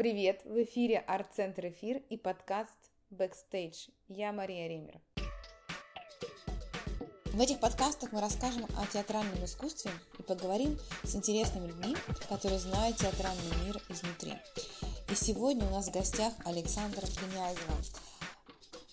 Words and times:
Привет! 0.00 0.40
В 0.46 0.62
эфире 0.62 0.96
Арт-центр 0.96 1.66
Эфир 1.66 1.98
и 2.08 2.16
подкаст 2.16 2.90
Backstage. 3.10 3.90
Я 4.08 4.32
Мария 4.32 4.66
Ремер. 4.66 4.98
В 7.26 7.38
этих 7.38 7.60
подкастах 7.60 8.10
мы 8.10 8.22
расскажем 8.22 8.64
о 8.78 8.86
театральном 8.86 9.44
искусстве 9.44 9.90
и 10.18 10.22
поговорим 10.22 10.78
с 11.04 11.14
интересными 11.14 11.66
людьми, 11.66 11.94
которые 12.30 12.58
знают 12.58 12.96
театральный 12.96 13.66
мир 13.66 13.76
изнутри. 13.90 14.38
И 15.10 15.14
сегодня 15.14 15.66
у 15.66 15.70
нас 15.70 15.88
в 15.88 15.92
гостях 15.92 16.32
Александра 16.46 17.02
Князева, 17.02 17.76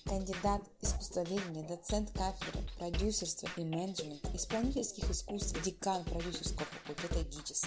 кандидат 0.04 0.62
искусствоведения, 0.82 1.66
доцент 1.70 2.12
кафедры 2.12 2.64
продюсерства 2.78 3.48
и 3.55 3.64
менеджмента 3.64 4.28
исполнительских 4.36 5.10
искусств, 5.10 5.58
декан 5.64 6.04
продюсерского 6.04 6.66
факультета 6.66 7.24
ГИТИС. 7.24 7.64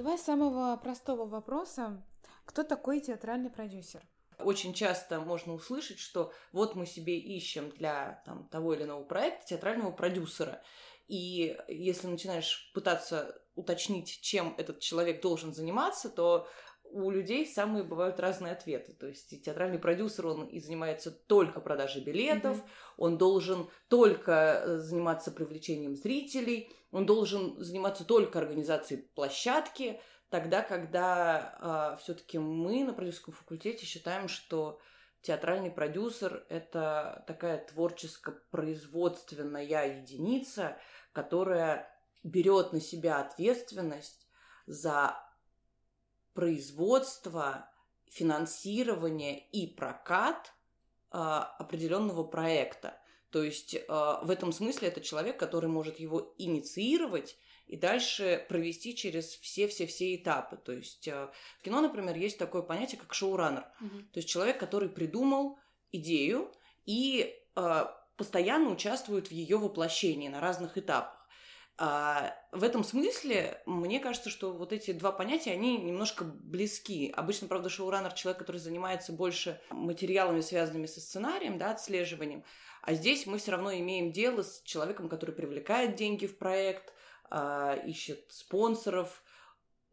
Давай 0.00 0.16
с 0.16 0.22
самого 0.22 0.78
простого 0.78 1.26
вопроса. 1.26 2.02
Кто 2.46 2.62
такой 2.62 3.00
театральный 3.00 3.50
продюсер? 3.50 4.00
Очень 4.38 4.72
часто 4.72 5.20
можно 5.20 5.52
услышать, 5.52 5.98
что 5.98 6.32
вот 6.52 6.74
мы 6.74 6.86
себе 6.86 7.18
ищем 7.18 7.68
для 7.68 8.22
там, 8.24 8.48
того 8.48 8.72
или 8.72 8.84
иного 8.84 9.04
проекта 9.04 9.48
театрального 9.48 9.90
продюсера. 9.90 10.62
И 11.06 11.54
если 11.68 12.06
начинаешь 12.06 12.72
пытаться 12.72 13.42
уточнить, 13.56 14.22
чем 14.22 14.54
этот 14.56 14.80
человек 14.80 15.20
должен 15.20 15.52
заниматься, 15.52 16.08
то 16.08 16.48
у 16.92 17.10
людей 17.10 17.46
самые 17.46 17.84
бывают 17.84 18.20
разные 18.20 18.52
ответы. 18.52 18.92
То 18.92 19.06
есть 19.06 19.42
театральный 19.42 19.78
продюсер, 19.78 20.26
он 20.26 20.44
и 20.46 20.60
занимается 20.60 21.10
только 21.10 21.60
продажей 21.60 22.02
билетов, 22.02 22.58
mm-hmm. 22.58 22.94
он 22.96 23.18
должен 23.18 23.68
только 23.88 24.32
э, 24.32 24.78
заниматься 24.78 25.30
привлечением 25.30 25.96
зрителей, 25.96 26.70
он 26.90 27.06
должен 27.06 27.62
заниматься 27.62 28.04
только 28.04 28.38
организацией 28.38 29.02
площадки, 29.14 30.00
тогда, 30.28 30.62
когда 30.62 31.38
э, 31.38 31.56
а, 31.60 31.96
все-таки 31.96 32.38
мы 32.38 32.84
на 32.84 32.92
продюсерском 32.92 33.32
факультете 33.34 33.86
считаем, 33.86 34.28
что 34.28 34.78
театральный 35.22 35.70
продюсер 35.70 36.44
это 36.48 37.24
такая 37.26 37.64
творческо-производственная 37.66 39.98
единица, 39.98 40.76
которая 41.12 41.90
берет 42.22 42.72
на 42.72 42.80
себя 42.80 43.20
ответственность 43.20 44.28
за 44.66 45.16
производство, 46.40 47.68
финансирование 48.08 49.38
и 49.52 49.66
прокат 49.66 50.54
э, 51.12 51.18
определенного 51.18 52.24
проекта. 52.24 52.98
То 53.28 53.42
есть 53.42 53.74
э, 53.74 53.82
в 53.86 54.30
этом 54.30 54.50
смысле 54.52 54.88
это 54.88 55.02
человек, 55.02 55.38
который 55.38 55.68
может 55.68 56.00
его 56.00 56.34
инициировать 56.38 57.36
и 57.66 57.76
дальше 57.76 58.46
провести 58.48 58.96
через 58.96 59.26
все-все-все 59.26 60.16
этапы. 60.16 60.56
То 60.56 60.72
есть 60.72 61.06
э, 61.08 61.28
в 61.58 61.62
кино, 61.62 61.82
например, 61.82 62.16
есть 62.16 62.38
такое 62.38 62.62
понятие, 62.62 62.98
как 62.98 63.12
шоураннер. 63.12 63.66
Угу. 63.82 63.98
То 64.12 64.18
есть 64.18 64.28
человек, 64.30 64.58
который 64.58 64.88
придумал 64.88 65.58
идею 65.92 66.50
и 66.86 67.36
э, 67.54 67.84
постоянно 68.16 68.70
участвует 68.70 69.28
в 69.28 69.32
ее 69.32 69.58
воплощении 69.58 70.28
на 70.28 70.40
разных 70.40 70.78
этапах. 70.78 71.19
А, 71.82 72.34
в 72.52 72.62
этом 72.62 72.84
смысле, 72.84 73.58
мне 73.64 74.00
кажется, 74.00 74.28
что 74.28 74.52
вот 74.52 74.70
эти 74.70 74.92
два 74.92 75.12
понятия, 75.12 75.52
они 75.52 75.78
немножко 75.78 76.24
близки. 76.24 77.10
Обычно, 77.16 77.48
правда, 77.48 77.70
шоураннер– 77.70 78.12
человек, 78.14 78.38
который 78.38 78.58
занимается 78.58 79.14
больше 79.14 79.58
материалами, 79.70 80.42
связанными 80.42 80.84
со 80.84 81.00
сценарием, 81.00 81.56
да, 81.56 81.70
отслеживанием. 81.70 82.44
А 82.82 82.92
здесь 82.92 83.24
мы 83.24 83.38
все 83.38 83.52
равно 83.52 83.72
имеем 83.72 84.12
дело 84.12 84.42
с 84.42 84.60
человеком, 84.62 85.08
который 85.08 85.34
привлекает 85.34 85.94
деньги 85.94 86.26
в 86.26 86.36
проект, 86.36 86.92
а, 87.30 87.76
ищет 87.86 88.26
спонсоров, 88.28 89.22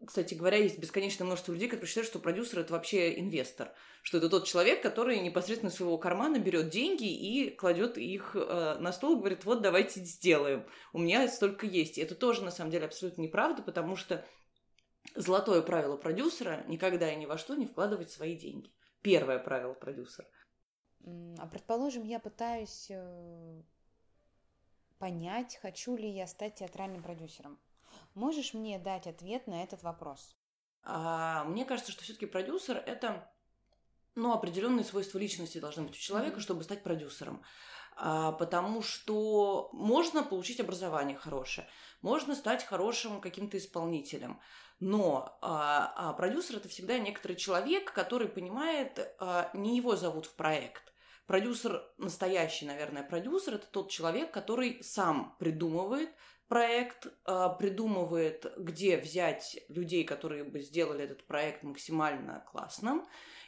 кстати 0.06 0.36
говоря, 0.36 0.58
есть 0.58 0.78
бесконечное 0.78 1.26
множество 1.26 1.54
людей, 1.54 1.68
которые 1.68 1.88
считают, 1.88 2.08
что 2.08 2.20
продюсер 2.20 2.60
это 2.60 2.74
вообще 2.74 3.20
инвестор, 3.20 3.74
что 4.04 4.20
это 4.20 4.30
тот 4.30 4.46
человек, 4.46 4.82
который 4.84 5.20
непосредственно 5.20 5.70
из 5.70 5.76
своего 5.76 5.98
кармана 5.98 6.38
берет 6.38 6.70
деньги 6.70 7.08
и 7.08 7.50
кладет 7.50 7.98
их 7.98 8.36
э, 8.36 8.78
на 8.80 8.92
стол 8.92 9.16
и 9.16 9.20
говорит, 9.20 9.44
вот 9.46 9.62
давайте 9.62 10.02
сделаем, 10.02 10.66
у 10.94 11.00
меня 11.00 11.28
столько 11.28 11.66
есть. 11.66 11.98
Это 11.98 12.14
тоже 12.14 12.44
на 12.44 12.52
самом 12.52 12.72
деле 12.72 12.86
абсолютно 12.86 13.22
неправда, 13.22 13.64
потому 13.64 13.96
что 13.96 14.24
золотое 15.16 15.62
правило 15.62 15.98
продюсера 15.98 16.64
никогда 16.68 17.12
и 17.12 17.16
ни 17.16 17.26
во 17.26 17.38
что 17.38 17.56
не 17.56 17.66
вкладывать 17.66 18.12
свои 18.12 18.36
деньги. 18.36 18.72
Первое 19.02 19.40
правило 19.40 19.74
продюсера. 19.74 20.28
А 21.40 21.48
предположим, 21.48 22.04
я 22.04 22.20
пытаюсь 22.20 22.88
э, 22.90 23.62
понять, 25.00 25.58
хочу 25.62 25.96
ли 25.96 26.10
я 26.10 26.28
стать 26.28 26.56
театральным 26.56 27.02
продюсером. 27.02 27.60
Можешь 28.18 28.56
мне 28.56 28.80
дать 28.80 29.06
ответ 29.06 29.46
на 29.46 29.62
этот 29.62 29.84
вопрос? 29.84 30.36
А, 30.82 31.44
мне 31.44 31.66
кажется, 31.66 31.92
что 31.92 32.04
все-таки 32.04 32.26
продюсер 32.26 32.78
это 32.78 33.32
ну, 34.16 34.34
определенные 34.34 34.84
свойства 34.84 35.20
личности 35.20 35.60
должны 35.60 35.84
быть 35.84 35.94
у 35.94 36.00
человека, 36.00 36.38
mm-hmm. 36.38 36.42
чтобы 36.42 36.64
стать 36.64 36.82
продюсером. 36.82 37.44
А, 37.96 38.32
потому 38.32 38.82
что 38.82 39.70
можно 39.72 40.24
получить 40.24 40.60
образование 40.60 41.16
хорошее, 41.16 41.68
можно 42.02 42.34
стать 42.34 42.64
хорошим 42.64 43.22
каким-то 43.22 43.60
исполнителем. 43.60 44.42
Но 44.80 45.38
а, 45.44 45.94
а 45.96 46.14
продюсер 46.14 46.58
это 46.58 46.70
всегда 46.70 46.98
некоторый 46.98 47.36
человек, 47.36 47.94
который 47.94 48.30
понимает, 48.30 49.16
а, 49.20 49.52
не 49.54 49.78
его 49.78 49.96
зовут 49.96 50.26
в 50.26 50.34
проект. 50.34 50.92
Продюсер, 51.28 51.84
настоящий, 52.00 52.66
наверное, 52.66 53.04
продюсер, 53.04 53.56
это 53.56 53.68
тот 53.68 53.92
человек, 53.92 54.32
который 54.32 54.82
сам 54.82 55.36
придумывает, 55.38 56.10
проект, 56.48 57.08
а, 57.26 57.50
придумывает, 57.50 58.52
где 58.58 58.98
взять 58.98 59.60
людей, 59.70 60.04
которые 60.04 60.44
бы 60.44 60.60
сделали 60.60 61.04
этот 61.04 61.24
проект 61.26 61.64
максимально 61.64 62.44
классным, 62.52 63.06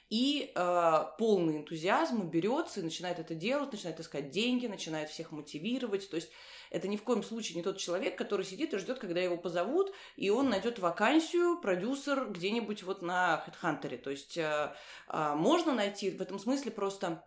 и 0.10 0.52
э, 0.56 1.06
полный 1.20 1.58
энтузиазм 1.58 2.30
берется 2.30 2.80
и 2.80 2.84
начинает 2.84 3.20
это 3.20 3.36
делать, 3.36 3.72
начинает 3.72 4.00
искать 4.00 4.32
деньги, 4.32 4.66
начинает 4.66 5.09
всех 5.09 5.32
мотивировать. 5.32 6.09
То 6.09 6.16
есть 6.16 6.32
это 6.72 6.88
ни 6.88 6.98
в 6.98 7.04
коем 7.04 7.22
случае 7.22 7.58
не 7.58 7.62
тот 7.62 7.78
человек, 7.78 8.18
который 8.18 8.44
сидит 8.44 8.74
и 8.74 8.80
ждет, 8.80 8.98
когда 8.98 9.22
его 9.22 9.38
позовут, 9.38 9.94
и 10.16 10.32
он 10.32 10.50
найдет 10.50 10.80
вакансию, 10.80 11.62
продюсер 11.62 12.26
где-нибудь 12.32 12.82
вот 12.82 13.04
на 13.04 13.46
HeadHunter. 13.46 13.98
То 13.98 14.09
есть 14.09 14.36
э, 14.36 14.74
можно 15.08 15.76
найти 15.76 16.09
в 16.09 16.22
этом 16.24 16.40
смысле 16.40 16.72
просто, 16.72 17.24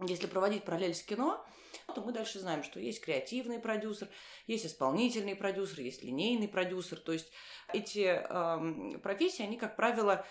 если 0.00 0.26
проводить 0.26 0.64
параллель 0.64 0.94
с 0.94 1.02
кино, 1.02 1.44
то 1.94 2.00
мы 2.00 2.12
дальше 2.12 2.40
знаем, 2.40 2.62
что 2.62 2.80
есть 2.80 3.00
креативный 3.00 3.58
продюсер, 3.58 4.08
есть 4.46 4.66
исполнительный 4.66 5.36
продюсер, 5.36 5.80
есть 5.80 6.02
линейный 6.02 6.48
продюсер. 6.48 6.98
То 6.98 7.12
есть 7.12 7.30
эти 7.72 8.20
э, 8.22 8.98
профессии, 8.98 9.42
они, 9.42 9.56
как 9.56 9.76
правило, 9.76 10.26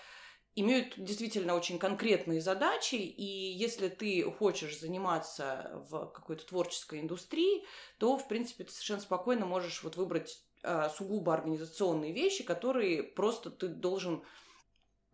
имеют 0.56 0.94
действительно 0.98 1.56
очень 1.56 1.78
конкретные 1.78 2.42
задачи, 2.42 2.96
и 2.96 3.24
если 3.24 3.90
ты 3.90 4.24
хочешь 4.31 4.80
заниматься 4.80 5.84
в 5.90 6.08
какой-то 6.08 6.46
творческой 6.46 7.02
индустрии, 7.02 7.66
то, 7.97 8.18
в 8.18 8.28
принципе, 8.28 8.64
ты 8.64 8.72
совершенно 8.72 9.02
спокойно 9.02 9.46
можешь 9.46 9.84
вот 9.84 9.97
выбрать 9.97 10.44
э, 10.64 10.90
сугубо 10.96 11.34
организационные 11.34 12.14
вещи, 12.14 12.44
которые 12.44 13.03
просто 13.03 13.50
ты 13.50 13.68
должен 13.68 14.24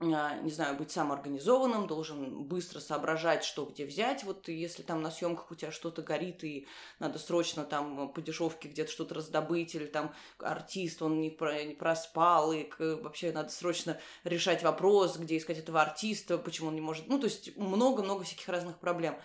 не 0.01 0.51
знаю, 0.51 0.75
быть 0.77 0.91
самоорганизованным, 0.91 1.87
должен 1.87 2.43
быстро 2.43 2.79
соображать, 2.79 3.43
что 3.43 3.65
где 3.65 3.85
взять. 3.85 4.23
Вот 4.23 4.47
если 4.47 4.83
там 4.83 5.01
на 5.01 5.11
съемках 5.11 5.51
у 5.51 5.55
тебя 5.55 5.71
что-то 5.71 6.01
горит, 6.01 6.43
и 6.43 6.67
надо 6.99 7.19
срочно 7.19 7.63
там 7.63 8.11
по 8.11 8.21
дешевке 8.21 8.67
где-то 8.69 8.91
что-то 8.91 9.15
раздобыть, 9.15 9.75
или 9.75 9.85
там 9.85 10.13
артист, 10.39 11.01
он 11.01 11.21
не, 11.21 11.29
про, 11.29 11.63
не 11.63 11.73
проспал, 11.73 12.51
и 12.51 12.67
вообще 12.79 13.31
надо 13.31 13.49
срочно 13.49 13.99
решать 14.23 14.63
вопрос, 14.63 15.17
где 15.17 15.37
искать 15.37 15.59
этого 15.59 15.81
артиста, 15.81 16.37
почему 16.37 16.69
он 16.69 16.75
не 16.75 16.81
может... 16.81 17.07
Ну, 17.07 17.19
то 17.19 17.25
есть 17.25 17.55
много-много 17.57 18.23
всяких 18.23 18.49
разных 18.49 18.79
проблем. 18.79 19.15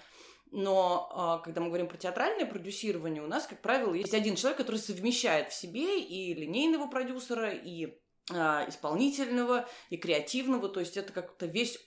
Но 0.53 1.11
а, 1.13 1.39
когда 1.39 1.61
мы 1.61 1.69
говорим 1.69 1.89
про 1.89 1.97
театральное 1.97 2.47
продюсирование, 2.47 3.23
у 3.23 3.27
нас, 3.27 3.47
как 3.47 3.61
правило, 3.61 3.93
есть 3.93 4.15
один 4.15 4.37
человек, 4.37 4.59
который 4.59 4.77
совмещает 4.77 5.51
в 5.51 5.55
себе 5.55 6.01
и 6.01 6.35
линейного 6.35 6.87
продюсера, 6.87 7.51
и 7.51 7.87
а, 7.87 8.06
исполнительного 8.31 9.69
и 9.89 9.97
креативного, 9.97 10.69
то 10.69 10.81
есть 10.81 10.97
это 10.97 11.13
как-то 11.13 11.47
весь 11.47 11.79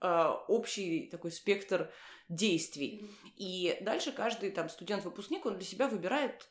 а, 0.00 0.32
общий 0.46 1.08
такой 1.10 1.32
спектр 1.32 1.92
действий. 2.28 3.10
И 3.36 3.76
дальше 3.80 4.12
каждый 4.12 4.50
там 4.50 4.68
студент-выпускник, 4.68 5.44
он 5.46 5.56
для 5.56 5.66
себя 5.66 5.88
выбирает 5.88 6.48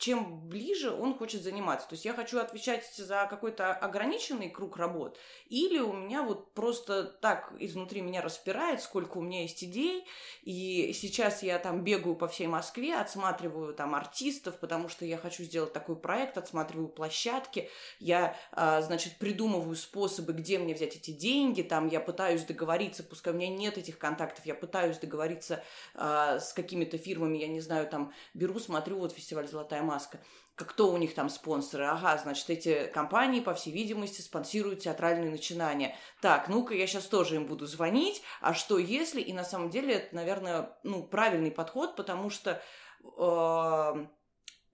чем 0.00 0.48
ближе 0.48 0.90
он 0.90 1.14
хочет 1.14 1.42
заниматься. 1.42 1.86
То 1.86 1.92
есть 1.92 2.06
я 2.06 2.14
хочу 2.14 2.40
отвечать 2.40 2.90
за 2.96 3.26
какой-то 3.28 3.74
ограниченный 3.74 4.48
круг 4.48 4.78
работ, 4.78 5.18
или 5.50 5.78
у 5.78 5.92
меня 5.92 6.22
вот 6.22 6.54
просто 6.54 7.04
так 7.04 7.52
изнутри 7.58 8.00
меня 8.00 8.22
распирает, 8.22 8.80
сколько 8.80 9.18
у 9.18 9.20
меня 9.20 9.42
есть 9.42 9.62
идей, 9.62 10.06
и 10.42 10.92
сейчас 10.94 11.42
я 11.42 11.58
там 11.58 11.84
бегаю 11.84 12.16
по 12.16 12.28
всей 12.28 12.46
Москве, 12.46 12.96
отсматриваю 12.96 13.74
там 13.74 13.94
артистов, 13.94 14.58
потому 14.58 14.88
что 14.88 15.04
я 15.04 15.18
хочу 15.18 15.44
сделать 15.44 15.74
такой 15.74 15.96
проект, 15.96 16.38
отсматриваю 16.38 16.88
площадки, 16.88 17.68
я, 17.98 18.34
а, 18.52 18.80
значит, 18.80 19.18
придумываю 19.18 19.76
способы, 19.76 20.32
где 20.32 20.58
мне 20.58 20.72
взять 20.74 20.96
эти 20.96 21.10
деньги, 21.10 21.60
там 21.60 21.88
я 21.88 22.00
пытаюсь 22.00 22.44
договориться, 22.44 23.02
пускай 23.02 23.34
у 23.34 23.36
меня 23.36 23.48
нет 23.48 23.76
этих 23.76 23.98
контактов, 23.98 24.46
я 24.46 24.54
пытаюсь 24.54 24.96
договориться 24.96 25.62
а, 25.94 26.38
с 26.38 26.54
какими-то 26.54 26.96
фирмами, 26.96 27.36
я 27.36 27.48
не 27.48 27.60
знаю, 27.60 27.86
там 27.86 28.14
беру, 28.32 28.58
смотрю, 28.58 28.98
вот 28.98 29.12
фестиваль 29.12 29.46
«Золотая 29.46 29.89
маска. 29.90 30.20
Кто 30.54 30.92
у 30.92 30.96
них 30.98 31.14
там 31.14 31.28
спонсоры? 31.30 31.86
Ага, 31.86 32.18
значит, 32.18 32.50
эти 32.50 32.86
компании, 32.86 33.40
по 33.40 33.54
всей 33.54 33.72
видимости, 33.72 34.20
спонсируют 34.20 34.80
театральные 34.80 35.30
начинания. 35.30 35.96
Так, 36.20 36.48
ну-ка, 36.48 36.74
я 36.74 36.86
сейчас 36.86 37.06
тоже 37.06 37.36
им 37.36 37.46
буду 37.46 37.66
звонить. 37.66 38.22
А 38.40 38.52
что 38.54 38.78
если? 38.78 39.20
И 39.20 39.32
на 39.32 39.44
самом 39.44 39.70
деле 39.70 39.94
это, 39.94 40.14
наверное, 40.14 40.78
ну, 40.82 41.02
правильный 41.02 41.50
подход, 41.50 41.96
потому 41.96 42.30
что 42.30 42.62
э, 43.02 44.06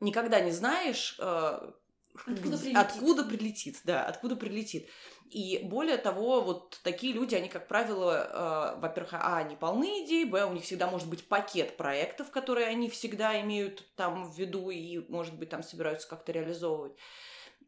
никогда 0.00 0.40
не 0.40 0.50
знаешь, 0.50 1.16
э, 1.20 1.70
Откуда 2.24 2.56
прилетит? 2.56 2.76
Откуда 2.76 3.24
прилетит, 3.24 3.80
да, 3.84 4.04
откуда 4.04 4.36
прилетит. 4.36 4.88
И 5.30 5.60
более 5.64 5.96
того, 5.96 6.40
вот 6.40 6.78
такие 6.84 7.12
люди, 7.12 7.34
они, 7.34 7.48
как 7.48 7.66
правило, 7.66 8.76
э, 8.76 8.80
во-первых, 8.80 9.14
а, 9.14 9.38
они 9.38 9.56
полны 9.56 10.04
идей, 10.04 10.24
б, 10.24 10.44
у 10.44 10.52
них 10.52 10.62
всегда 10.62 10.86
может 10.88 11.08
быть 11.08 11.26
пакет 11.28 11.76
проектов, 11.76 12.30
которые 12.30 12.68
они 12.68 12.88
всегда 12.88 13.40
имеют 13.40 13.84
там 13.96 14.30
в 14.30 14.38
виду 14.38 14.70
и, 14.70 14.98
может 15.10 15.34
быть, 15.34 15.48
там 15.48 15.62
собираются 15.62 16.08
как-то 16.08 16.30
реализовывать. 16.30 16.96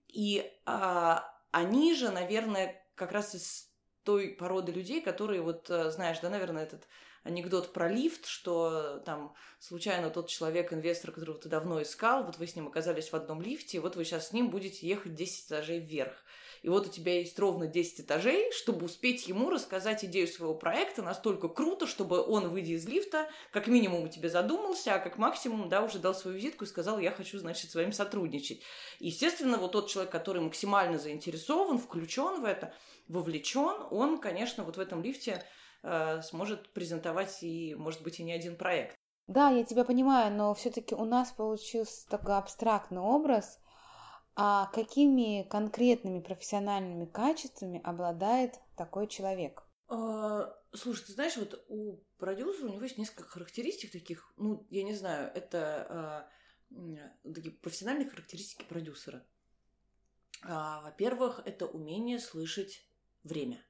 И 0.08 0.52
э, 0.66 1.14
они 1.50 1.94
же, 1.94 2.10
наверное, 2.10 2.80
как 2.94 3.12
раз 3.12 3.34
из 3.34 3.68
той 4.04 4.28
породы 4.28 4.72
людей, 4.72 5.00
которые, 5.00 5.42
вот, 5.42 5.68
э, 5.68 5.90
знаешь, 5.90 6.20
да, 6.20 6.30
наверное, 6.30 6.62
этот 6.62 6.86
анекдот 7.24 7.72
про 7.72 7.88
лифт, 7.88 8.26
что 8.26 9.00
там 9.04 9.34
случайно 9.58 10.10
тот 10.10 10.28
человек, 10.28 10.72
инвестор, 10.72 11.10
которого 11.10 11.38
ты 11.38 11.48
давно 11.48 11.82
искал, 11.82 12.24
вот 12.24 12.38
вы 12.38 12.46
с 12.46 12.56
ним 12.56 12.68
оказались 12.68 13.10
в 13.10 13.14
одном 13.14 13.42
лифте, 13.42 13.78
и 13.78 13.80
вот 13.80 13.96
вы 13.96 14.04
сейчас 14.04 14.28
с 14.28 14.32
ним 14.32 14.50
будете 14.50 14.86
ехать 14.86 15.14
10 15.14 15.46
этажей 15.46 15.80
вверх. 15.80 16.14
И 16.62 16.68
вот 16.68 16.86
у 16.86 16.90
тебя 16.90 17.18
есть 17.18 17.38
ровно 17.38 17.66
10 17.66 18.00
этажей, 18.00 18.50
чтобы 18.52 18.86
успеть 18.86 19.28
ему 19.28 19.50
рассказать 19.50 20.04
идею 20.04 20.26
своего 20.26 20.54
проекта 20.54 21.02
настолько 21.02 21.48
круто, 21.48 21.86
чтобы 21.86 22.20
он, 22.22 22.48
выйдя 22.48 22.72
из 22.72 22.86
лифта, 22.86 23.28
как 23.50 23.66
минимум 23.66 24.04
у 24.04 24.08
тебя 24.08 24.28
задумался, 24.28 24.94
а 24.94 24.98
как 24.98 25.18
максимум, 25.18 25.68
да, 25.68 25.82
уже 25.82 25.98
дал 25.98 26.14
свою 26.14 26.36
визитку 26.36 26.64
и 26.64 26.68
сказал, 26.68 26.98
я 26.98 27.10
хочу, 27.10 27.38
значит, 27.38 27.70
с 27.70 27.74
вами 27.74 27.90
сотрудничать. 27.90 28.62
И, 28.98 29.06
естественно, 29.08 29.58
вот 29.58 29.72
тот 29.72 29.88
человек, 29.88 30.12
который 30.12 30.42
максимально 30.42 30.98
заинтересован, 30.98 31.78
включен 31.78 32.40
в 32.40 32.44
это, 32.44 32.74
вовлечен, 33.08 33.86
он, 33.90 34.18
конечно, 34.18 34.64
вот 34.64 34.76
в 34.76 34.80
этом 34.80 35.02
лифте 35.02 35.44
Э, 35.82 36.22
сможет 36.22 36.72
презентовать 36.72 37.42
и, 37.42 37.74
может 37.76 38.02
быть, 38.02 38.18
и 38.18 38.24
не 38.24 38.32
один 38.32 38.56
проект. 38.56 38.96
Да, 39.28 39.50
я 39.50 39.64
тебя 39.64 39.84
понимаю, 39.84 40.34
но 40.34 40.54
все-таки 40.54 40.94
у 40.94 41.04
нас 41.04 41.30
получился 41.30 42.08
такой 42.08 42.36
абстрактный 42.36 43.00
образ. 43.00 43.60
А 44.40 44.66
какими 44.66 45.42
конкретными 45.42 46.20
профессиональными 46.20 47.06
качествами 47.06 47.82
обладает 47.82 48.54
такой 48.76 49.08
человек? 49.08 49.64
А, 49.88 50.56
слушай, 50.72 51.06
ты 51.06 51.12
знаешь, 51.12 51.36
вот 51.36 51.64
у 51.66 51.96
продюсера 52.18 52.66
у 52.66 52.72
него 52.72 52.84
есть 52.84 52.98
несколько 52.98 53.28
характеристик 53.28 53.90
таких, 53.90 54.32
ну, 54.36 54.64
я 54.70 54.84
не 54.84 54.94
знаю, 54.94 55.32
это 55.34 55.86
а, 55.90 56.30
такие 57.34 57.50
профессиональные 57.50 58.08
характеристики 58.08 58.62
продюсера. 58.62 59.26
А, 60.44 60.82
во-первых, 60.82 61.42
это 61.44 61.66
умение 61.66 62.20
слышать 62.20 62.88
время. 63.24 63.60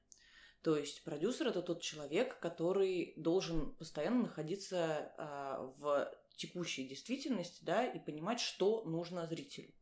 То 0.61 0.77
есть 0.77 1.03
продюсер 1.03 1.47
это 1.47 1.63
тот 1.63 1.81
человек, 1.81 2.37
который 2.39 3.15
должен 3.17 3.73
постоянно 3.73 4.21
находиться 4.21 5.15
а, 5.17 5.73
в 5.79 6.13
текущей 6.37 6.87
действительности, 6.87 7.63
да, 7.63 7.87
и 7.87 7.97
понимать, 7.97 8.39
что 8.39 8.83
нужно 8.83 9.25
зрителю. 9.25 9.73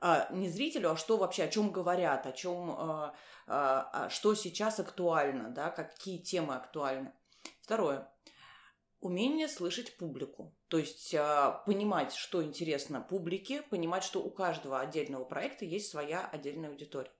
А, 0.00 0.28
не 0.30 0.48
зрителю, 0.48 0.90
а 0.90 0.96
что 0.96 1.16
вообще, 1.16 1.44
о 1.44 1.48
чем 1.48 1.70
говорят, 1.70 2.26
о 2.26 2.32
чем, 2.32 2.70
а, 2.70 3.14
а, 3.46 4.08
что 4.10 4.34
сейчас 4.34 4.78
актуально, 4.78 5.50
да, 5.50 5.70
какие 5.70 6.18
темы 6.18 6.54
актуальны. 6.54 7.12
Второе. 7.62 8.10
Умение 9.00 9.48
слышать 9.48 9.96
публику. 9.96 10.54
То 10.68 10.78
есть 10.78 11.12
понимать, 11.64 12.12
что 12.12 12.42
интересно 12.42 13.00
публике, 13.00 13.62
понимать, 13.62 14.02
что 14.02 14.22
у 14.22 14.30
каждого 14.30 14.80
отдельного 14.80 15.24
проекта 15.24 15.64
есть 15.64 15.90
своя 15.90 16.26
отдельная 16.26 16.70
аудитория. 16.70 17.12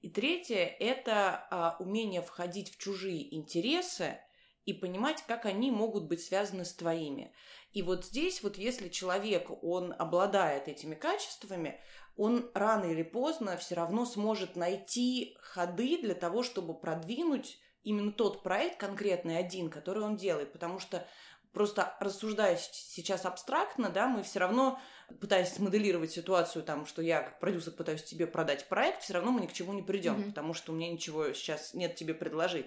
И 0.00 0.08
третье– 0.08 0.64
это 0.80 1.76
умение 1.80 2.22
входить 2.22 2.72
в 2.72 2.78
чужие 2.78 3.34
интересы 3.34 4.18
и 4.66 4.72
понимать, 4.72 5.22
как 5.26 5.46
они 5.46 5.70
могут 5.70 6.04
быть 6.04 6.22
связаны 6.22 6.64
с 6.64 6.72
твоими. 6.72 7.32
И 7.72 7.82
вот 7.82 8.04
здесь, 8.04 8.42
вот 8.42 8.56
если 8.56 8.88
человек, 8.88 9.50
он 9.62 9.94
обладает 9.98 10.68
этими 10.68 10.94
качествами, 10.94 11.80
он 12.16 12.50
рано 12.54 12.84
или 12.84 13.02
поздно 13.02 13.56
все 13.56 13.74
равно 13.74 14.06
сможет 14.06 14.56
найти 14.56 15.36
ходы 15.40 15.98
для 15.98 16.14
того, 16.14 16.42
чтобы 16.42 16.78
продвинуть 16.78 17.58
именно 17.82 18.12
тот 18.12 18.42
проект 18.42 18.78
конкретный 18.78 19.36
один, 19.38 19.70
который 19.70 20.02
он 20.04 20.16
делает. 20.16 20.52
Потому 20.52 20.78
что 20.78 21.06
просто 21.52 21.96
рассуждая 22.00 22.56
сейчас 22.56 23.26
абстрактно, 23.26 23.90
да, 23.90 24.06
мы 24.06 24.22
все 24.22 24.38
равно 24.38 24.80
пытаясь 25.20 25.52
смоделировать 25.52 26.12
ситуацию, 26.12 26.64
там, 26.64 26.86
что 26.86 27.02
я 27.02 27.22
как 27.22 27.40
продюсер 27.40 27.72
пытаюсь 27.72 28.02
тебе 28.02 28.26
продать 28.26 28.68
проект, 28.68 29.02
все 29.02 29.14
равно 29.14 29.32
мы 29.32 29.42
ни 29.42 29.46
к 29.46 29.52
чему 29.52 29.72
не 29.72 29.82
придем, 29.82 30.16
mm-hmm. 30.16 30.28
потому 30.28 30.54
что 30.54 30.72
у 30.72 30.74
меня 30.74 30.90
ничего 30.90 31.32
сейчас 31.32 31.74
нет 31.74 31.94
тебе 31.94 32.14
предложить. 32.14 32.66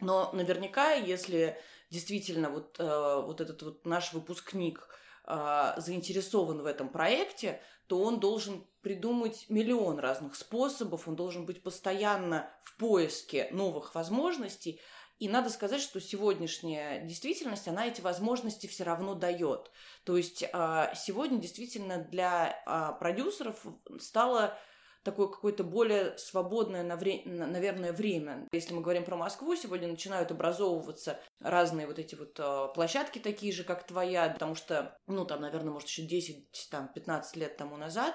Но 0.00 0.30
наверняка, 0.32 0.92
если 0.92 1.58
действительно 1.90 2.50
вот, 2.50 2.76
э, 2.78 3.22
вот 3.24 3.40
этот 3.40 3.62
вот 3.62 3.86
наш 3.86 4.12
выпускник 4.12 4.88
э, 5.26 5.74
заинтересован 5.76 6.62
в 6.62 6.66
этом 6.66 6.88
проекте, 6.88 7.60
то 7.86 8.02
он 8.02 8.20
должен 8.20 8.66
придумать 8.82 9.46
миллион 9.48 9.98
разных 9.98 10.34
способов, 10.34 11.08
он 11.08 11.16
должен 11.16 11.46
быть 11.46 11.62
постоянно 11.62 12.50
в 12.64 12.76
поиске 12.76 13.48
новых 13.52 13.94
возможностей, 13.94 14.80
и 15.18 15.28
надо 15.28 15.48
сказать, 15.48 15.80
что 15.80 15.98
сегодняшняя 16.00 17.00
действительность, 17.00 17.68
она 17.68 17.86
эти 17.86 18.02
возможности 18.02 18.66
все 18.66 18.84
равно 18.84 19.14
дает. 19.14 19.70
То 20.04 20.16
есть 20.16 20.44
а, 20.52 20.94
сегодня 20.94 21.38
действительно 21.38 21.98
для 21.98 22.62
а, 22.66 22.92
продюсеров 22.92 23.64
стало 23.98 24.58
такое 25.06 25.28
какое-то 25.28 25.64
более 25.64 26.18
свободное, 26.18 26.82
наверное, 26.82 27.92
время. 27.92 28.46
Если 28.52 28.74
мы 28.74 28.82
говорим 28.82 29.04
про 29.04 29.16
Москву, 29.16 29.56
сегодня 29.56 29.88
начинают 29.88 30.30
образовываться 30.30 31.18
разные 31.40 31.86
вот 31.86 31.98
эти 31.98 32.14
вот 32.14 32.38
а, 32.38 32.68
площадки 32.68 33.18
такие 33.18 33.52
же, 33.52 33.64
как 33.64 33.86
твоя, 33.86 34.28
потому 34.28 34.54
что, 34.54 34.98
ну, 35.06 35.24
там, 35.24 35.40
наверное, 35.40 35.72
может, 35.72 35.88
еще 35.88 36.02
10-15 36.06 37.22
лет 37.36 37.56
тому 37.56 37.76
назад 37.76 38.14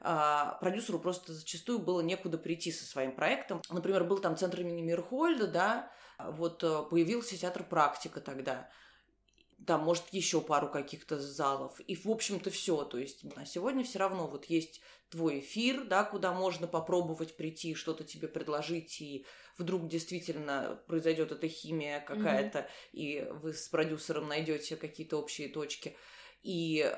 продюсеру 0.00 0.98
просто 0.98 1.32
зачастую 1.32 1.78
было 1.78 2.00
некуда 2.00 2.36
прийти 2.36 2.72
со 2.72 2.84
своим 2.84 3.14
проектом. 3.14 3.62
Например, 3.70 4.02
был 4.02 4.18
там 4.18 4.36
центр 4.36 4.62
имени 4.62 4.82
Мирхольда, 4.82 5.46
да, 5.46 5.92
вот 6.18 6.64
э, 6.64 6.82
появился 6.90 7.38
театр 7.38 7.62
«Практика» 7.62 8.20
тогда. 8.20 8.68
Там, 9.64 9.84
может, 9.84 10.04
еще 10.10 10.40
пару 10.40 10.68
каких-то 10.68 11.20
залов. 11.20 11.78
И, 11.86 11.94
в 11.94 12.06
общем-то, 12.08 12.50
все. 12.50 12.84
То 12.84 12.98
есть, 12.98 13.22
на 13.36 13.46
сегодня 13.46 13.84
все 13.84 14.00
равно 14.00 14.26
вот 14.26 14.46
есть 14.46 14.80
твой 15.12 15.40
эфир, 15.40 15.84
да, 15.84 16.04
куда 16.04 16.32
можно 16.32 16.66
попробовать 16.66 17.36
прийти, 17.36 17.74
что-то 17.74 18.02
тебе 18.02 18.28
предложить, 18.28 19.00
и 19.02 19.26
вдруг 19.58 19.86
действительно 19.86 20.80
произойдет 20.86 21.32
эта 21.32 21.48
химия 21.48 22.00
какая-то, 22.00 22.60
mm-hmm. 22.60 22.92
и 22.92 23.26
вы 23.42 23.52
с 23.52 23.68
продюсером 23.68 24.28
найдете 24.28 24.74
какие-то 24.74 25.18
общие 25.18 25.48
точки. 25.48 25.96
И 26.42 26.92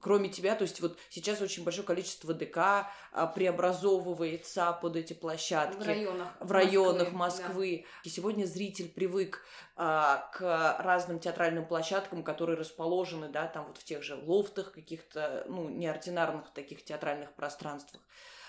кроме 0.00 0.28
тебя, 0.28 0.54
то 0.54 0.62
есть 0.62 0.80
вот 0.80 0.98
сейчас 1.08 1.40
очень 1.40 1.64
большое 1.64 1.86
количество 1.86 2.34
ДК 2.34 2.88
а, 3.12 3.26
преобразовывается 3.26 4.72
под 4.80 4.96
эти 4.96 5.12
площадки. 5.12 5.82
В 5.82 5.86
районах. 5.86 6.28
В 6.40 6.52
районах 6.52 7.12
Москвы. 7.12 7.46
Москвы. 7.46 7.84
Да. 7.84 8.00
И 8.04 8.08
сегодня 8.08 8.44
зритель 8.44 8.88
привык 8.88 9.44
а, 9.76 10.28
к 10.32 10.76
разным 10.80 11.18
театральным 11.18 11.66
площадкам, 11.66 12.22
которые 12.22 12.58
расположены, 12.58 13.28
да, 13.28 13.46
там 13.46 13.66
вот 13.66 13.78
в 13.78 13.84
тех 13.84 14.02
же 14.02 14.16
лофтах, 14.16 14.72
каких-то, 14.72 15.44
ну, 15.48 15.68
неординарных 15.68 16.52
таких 16.52 16.84
театральных 16.84 17.32
пространствах. 17.34 18.02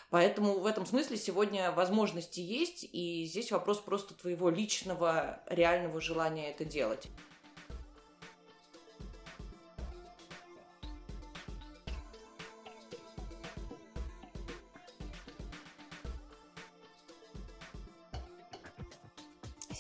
Поэтому 0.09 0.59
в 0.59 0.65
этом 0.65 0.86
смысле 0.86 1.17
сегодня 1.17 1.71
возможности 1.71 2.39
есть, 2.39 2.88
и 2.91 3.25
здесь 3.25 3.51
вопрос 3.51 3.81
просто 3.81 4.13
твоего 4.13 4.50
личного, 4.50 5.43
реального 5.47 6.00
желания 6.00 6.50
это 6.50 6.63
делать. 6.63 7.09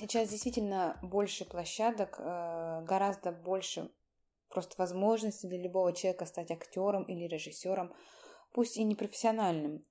Сейчас 0.07 0.29
действительно 0.29 0.97
больше 1.01 1.43
площадок, 1.43 2.15
э, 2.17 2.81
гораздо 2.85 3.33
больше 3.33 3.91
просто 4.47 4.75
возможностей 4.77 5.49
для 5.49 5.61
любого 5.61 5.91
человека 5.91 6.25
стать 6.25 6.49
актером 6.49 7.03
или 7.03 7.27
режиссером, 7.27 7.93
пусть 8.53 8.77
и 8.77 8.85
не 8.85 8.95
профессиональным. 8.95 9.85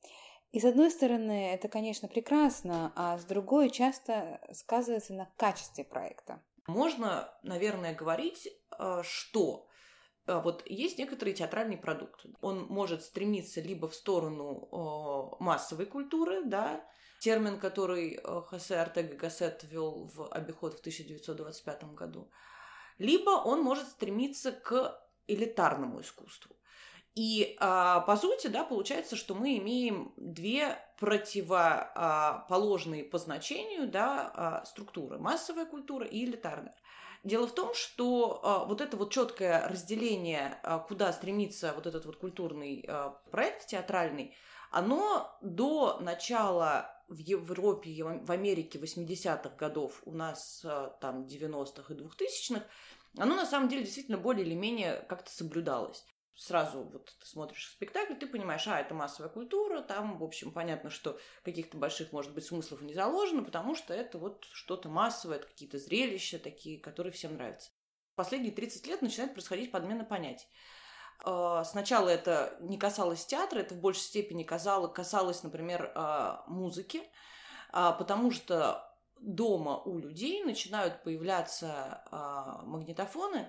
И 0.52 0.60
с 0.60 0.64
одной 0.64 0.90
стороны, 0.90 1.52
это, 1.52 1.68
конечно, 1.68 2.08
прекрасно, 2.08 2.94
а 2.96 3.18
с 3.18 3.26
другой 3.26 3.68
часто 3.68 4.40
сказывается 4.54 5.12
на 5.12 5.30
качестве 5.36 5.84
проекта. 5.84 6.42
Можно, 6.66 7.30
наверное, 7.42 7.94
говорить, 7.94 8.48
э, 8.48 9.02
что 9.02 9.68
э, 10.26 10.40
вот 10.40 10.62
есть 10.64 10.98
некоторый 10.98 11.34
театральный 11.34 11.76
продукт. 11.76 12.24
Он 12.40 12.64
может 12.68 13.02
стремиться 13.02 13.60
либо 13.60 13.86
в 13.86 13.94
сторону 13.94 15.36
массовой 15.40 15.84
культуры, 15.84 16.42
да, 16.46 16.82
термин, 17.26 17.58
который 17.58 18.20
э, 18.22 18.42
Хосе 18.48 18.76
Артега 18.76 19.16
Гассет 19.16 19.64
ввел 19.64 20.08
в 20.14 20.28
обиход 20.28 20.74
в 20.74 20.78
1925 20.78 21.94
году, 21.94 22.30
либо 22.98 23.30
он 23.30 23.62
может 23.62 23.88
стремиться 23.88 24.52
к 24.52 24.96
элитарному 25.26 26.02
искусству. 26.02 26.54
И 27.16 27.56
а, 27.58 28.02
по 28.02 28.16
сути, 28.16 28.46
да, 28.46 28.62
получается, 28.62 29.16
что 29.16 29.34
мы 29.34 29.58
имеем 29.58 30.14
две 30.16 30.78
противоположные 31.00 33.02
по 33.02 33.18
значению 33.18 33.88
да, 33.88 34.30
а, 34.34 34.64
структуры: 34.64 35.18
массовая 35.18 35.66
культура 35.66 36.06
и 36.06 36.24
элитарная. 36.24 36.76
Дело 37.24 37.48
в 37.48 37.54
том, 37.54 37.74
что 37.74 38.40
а, 38.44 38.64
вот 38.66 38.80
это 38.80 38.96
вот 38.96 39.12
четкое 39.12 39.66
разделение, 39.66 40.60
а, 40.62 40.78
куда 40.78 41.12
стремится 41.12 41.72
вот 41.74 41.88
этот 41.88 42.06
вот 42.06 42.18
культурный 42.18 42.84
а, 42.86 43.18
проект 43.32 43.66
театральный, 43.66 44.36
оно 44.70 45.36
до 45.40 45.98
начала 46.00 46.95
в 47.08 47.18
Европе 47.18 47.90
и 47.90 48.02
в 48.02 48.30
Америке 48.30 48.78
80-х 48.78 49.56
годов, 49.56 50.02
у 50.04 50.12
нас 50.12 50.62
а, 50.64 50.90
там 51.00 51.26
90-х 51.26 51.94
и 51.94 51.96
2000-х, 51.96 52.64
оно 53.18 53.34
на 53.34 53.46
самом 53.46 53.68
деле 53.68 53.84
действительно 53.84 54.18
более 54.18 54.44
или 54.44 54.54
менее 54.54 55.04
как-то 55.08 55.30
соблюдалось 55.30 56.04
сразу 56.36 56.82
вот 56.82 57.14
ты 57.18 57.26
смотришь 57.26 57.70
спектакль, 57.70 58.14
ты 58.14 58.26
понимаешь, 58.26 58.66
а, 58.68 58.80
это 58.80 58.94
массовая 58.94 59.30
культура, 59.30 59.80
там, 59.80 60.18
в 60.18 60.24
общем, 60.24 60.52
понятно, 60.52 60.90
что 60.90 61.18
каких-то 61.42 61.76
больших, 61.76 62.12
может 62.12 62.34
быть, 62.34 62.44
смыслов 62.44 62.82
не 62.82 62.94
заложено, 62.94 63.42
потому 63.42 63.74
что 63.74 63.94
это 63.94 64.18
вот 64.18 64.46
что-то 64.52 64.88
массовое, 64.88 65.38
это 65.38 65.46
какие-то 65.46 65.78
зрелища 65.78 66.38
такие, 66.38 66.78
которые 66.78 67.12
всем 67.12 67.34
нравятся. 67.34 67.70
Последние 68.14 68.52
30 68.52 68.86
лет 68.86 69.02
начинает 69.02 69.32
происходить 69.32 69.70
подмена 69.70 70.04
понятий. 70.04 70.46
А, 71.24 71.64
сначала 71.64 72.08
это 72.08 72.56
не 72.60 72.78
касалось 72.78 73.24
театра, 73.26 73.60
это 73.60 73.74
в 73.74 73.80
большей 73.80 74.02
степени 74.02 74.42
касалось, 74.42 74.92
касалось 74.92 75.42
например, 75.42 75.92
а, 75.94 76.44
музыки, 76.46 77.02
а, 77.72 77.92
потому 77.92 78.30
что 78.30 78.82
дома 79.20 79.78
у 79.78 79.98
людей 79.98 80.42
начинают 80.44 81.02
появляться 81.02 82.02
магнитофоны, 82.64 83.48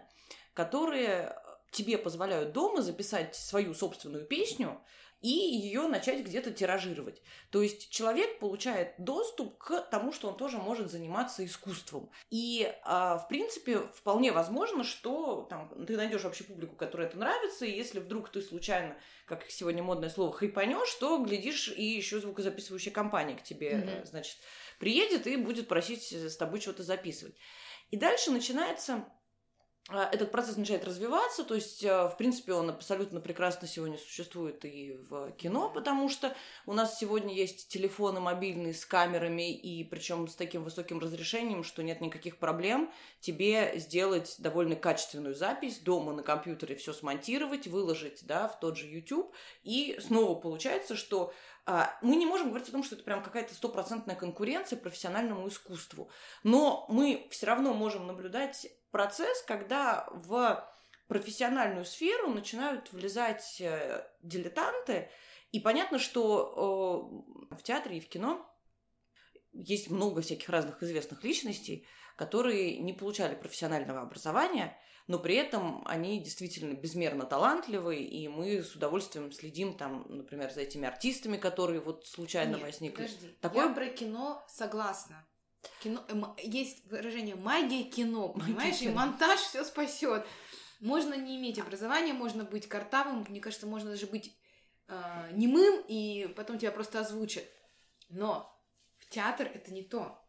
которые 0.54 1.38
тебе 1.72 1.98
позволяют 1.98 2.54
дома 2.54 2.82
записать 2.82 3.36
свою 3.36 3.74
собственную 3.74 4.26
песню 4.26 4.80
и 5.22 5.30
ее 5.30 5.88
начать 5.88 6.24
где-то 6.24 6.52
тиражировать. 6.52 7.22
То 7.50 7.62
есть 7.62 7.90
человек 7.90 8.40
получает 8.40 8.94
доступ 8.98 9.58
к 9.58 9.82
тому, 9.90 10.12
что 10.12 10.28
он 10.30 10.38
тоже 10.38 10.58
может 10.58 10.92
заниматься 10.92 11.44
искусством. 11.46 12.12
И, 12.30 12.72
а, 12.84 13.18
в 13.18 13.28
принципе, 13.28 13.80
вполне 13.96 14.32
возможно, 14.32 14.84
что 14.84 15.48
там, 15.50 15.86
ты 15.86 15.98
найдешь 15.98 16.24
вообще 16.24 16.44
публику, 16.44 16.76
которой 16.76 17.08
это 17.08 17.18
нравится, 17.18 17.66
и 17.66 17.76
если 17.76 18.00
вдруг 18.00 18.30
ты 18.30 18.42
случайно, 18.42 18.96
как 19.26 19.50
сегодня 19.50 19.82
модное 19.82 20.10
слово, 20.10 20.32
хайпанешь, 20.34 20.94
то, 20.96 21.18
глядишь, 21.24 21.70
и 21.70 21.84
еще 21.84 22.20
звукозаписывающая 22.20 22.92
компания 22.92 23.36
к 23.36 23.44
тебе, 23.44 23.72
mm-hmm. 23.72 24.06
значит, 24.06 24.38
приедет 24.80 25.26
и 25.26 25.36
будет 25.38 25.68
просить 25.68 26.12
с 26.12 26.38
тобой 26.38 26.62
что-то 26.62 26.84
записывать. 26.84 27.36
И 27.90 27.98
дальше 27.98 28.32
начинается 28.32 29.06
этот 29.90 30.32
процесс 30.32 30.58
начинает 30.58 30.84
развиваться, 30.84 31.46
то 31.46 31.56
есть, 31.56 31.82
э, 31.82 32.10
в 32.10 32.18
принципе, 32.18 32.52
он 32.52 32.70
абсолютно 32.70 33.22
прекрасно 33.22 33.70
сегодня 33.70 33.98
существует 33.98 34.66
и 34.66 35.00
в 35.10 35.32
кино, 35.32 35.70
потому 35.70 36.10
что 36.10 36.36
у 36.66 36.74
нас 36.74 37.00
сегодня 37.00 37.34
есть 37.34 37.70
телефоны 37.70 38.20
мобильные 38.20 38.74
с 38.74 38.86
камерами, 38.86 39.50
и 39.50 39.86
причем 39.86 40.28
с 40.28 40.36
таким 40.36 40.66
высоким 40.66 41.00
разрешением, 41.00 41.64
что 41.64 41.84
нет 41.84 42.02
никаких 42.02 42.38
проблем 42.38 42.92
тебе 43.22 43.80
сделать 43.80 44.36
довольно 44.40 44.76
качественную 44.76 45.36
запись, 45.36 45.80
дома 45.80 46.12
на 46.12 46.22
компьютере 46.22 46.76
все 46.76 46.92
смонтировать, 46.92 47.68
выложить, 47.68 48.26
да, 48.26 48.50
в 48.50 48.60
тот 48.60 48.76
же 48.76 48.88
YouTube, 48.88 49.34
и 49.64 49.98
снова 50.02 50.38
получается, 50.38 50.98
что 50.98 51.34
а, 51.66 51.98
мы 52.02 52.16
не 52.16 52.26
можем 52.26 52.48
говорить 52.48 52.70
о 52.70 52.72
том, 52.72 52.82
что 52.82 52.96
это 52.96 53.04
прям 53.04 53.22
какая-то 53.22 53.54
стопроцентная 53.54 54.16
конкуренция 54.16 54.78
профессиональному 54.78 55.48
искусству, 55.50 56.10
но 56.44 56.86
мы 56.88 57.28
все 57.30 57.46
равно 57.46 57.74
можем 57.74 58.08
наблюдать 58.08 58.68
процесс, 58.92 59.42
когда 59.44 60.08
в 60.12 60.68
профессиональную 61.08 61.86
сферу 61.86 62.30
начинают 62.30 62.92
влезать 62.92 63.62
э, 63.62 64.06
дилетанты, 64.22 65.10
и 65.52 65.60
понятно, 65.60 66.00
что 66.00 67.48
э, 67.52 67.56
в 67.56 67.64
театре 67.64 67.98
и 67.98 68.02
в 68.02 68.10
кино 68.10 68.46
есть 69.54 69.90
много 69.90 70.22
всяких 70.22 70.50
разных 70.50 70.84
известных 70.84 71.24
личностей, 71.24 71.88
которые 72.16 72.78
не 72.80 72.94
получали 72.94 73.36
профессионального 73.36 74.02
образования, 74.02 74.78
но 75.08 75.20
при 75.20 75.36
этом 75.36 75.88
они 75.88 76.22
действительно 76.22 76.74
безмерно 76.74 77.26
талантливые, 77.26 78.04
и 78.04 78.28
мы 78.28 78.62
с 78.62 78.76
удовольствием 78.76 79.32
следим 79.32 79.78
там, 79.78 80.06
например, 80.10 80.52
за 80.52 80.62
этими 80.62 80.86
артистами, 80.86 81.38
которые 81.38 81.80
вот 81.80 82.06
случайно 82.06 82.56
Нет, 82.56 82.62
возникли. 82.62 83.04
Подожди. 83.04 83.38
Такое... 83.40 83.68
Я 83.68 83.74
про 83.74 83.88
кино 83.88 84.46
согласна. 84.50 85.26
Кино, 85.82 86.04
э, 86.08 86.42
есть 86.44 86.86
выражение 86.86 87.36
магия 87.36 87.84
кино, 87.84 88.30
понимаешь? 88.30 88.76
Магия. 88.76 88.90
И 88.90 88.94
монтаж 88.94 89.40
все 89.40 89.64
спасет. 89.64 90.26
Можно 90.80 91.16
не 91.16 91.38
иметь 91.38 91.60
образования, 91.60 92.14
можно 92.14 92.44
быть 92.44 92.68
картавым, 92.68 93.26
мне 93.28 93.40
кажется, 93.40 93.66
можно 93.66 93.92
даже 93.92 94.06
быть 94.06 94.36
э, 94.88 95.30
немым, 95.34 95.84
и 95.88 96.32
потом 96.36 96.60
тебя 96.60 96.72
просто 96.72 97.00
озвучат. 97.00 97.46
Но 98.10 98.56
в 98.98 99.10
театр 99.10 99.50
это 99.54 99.74
не 99.74 99.84
то. 99.84 100.24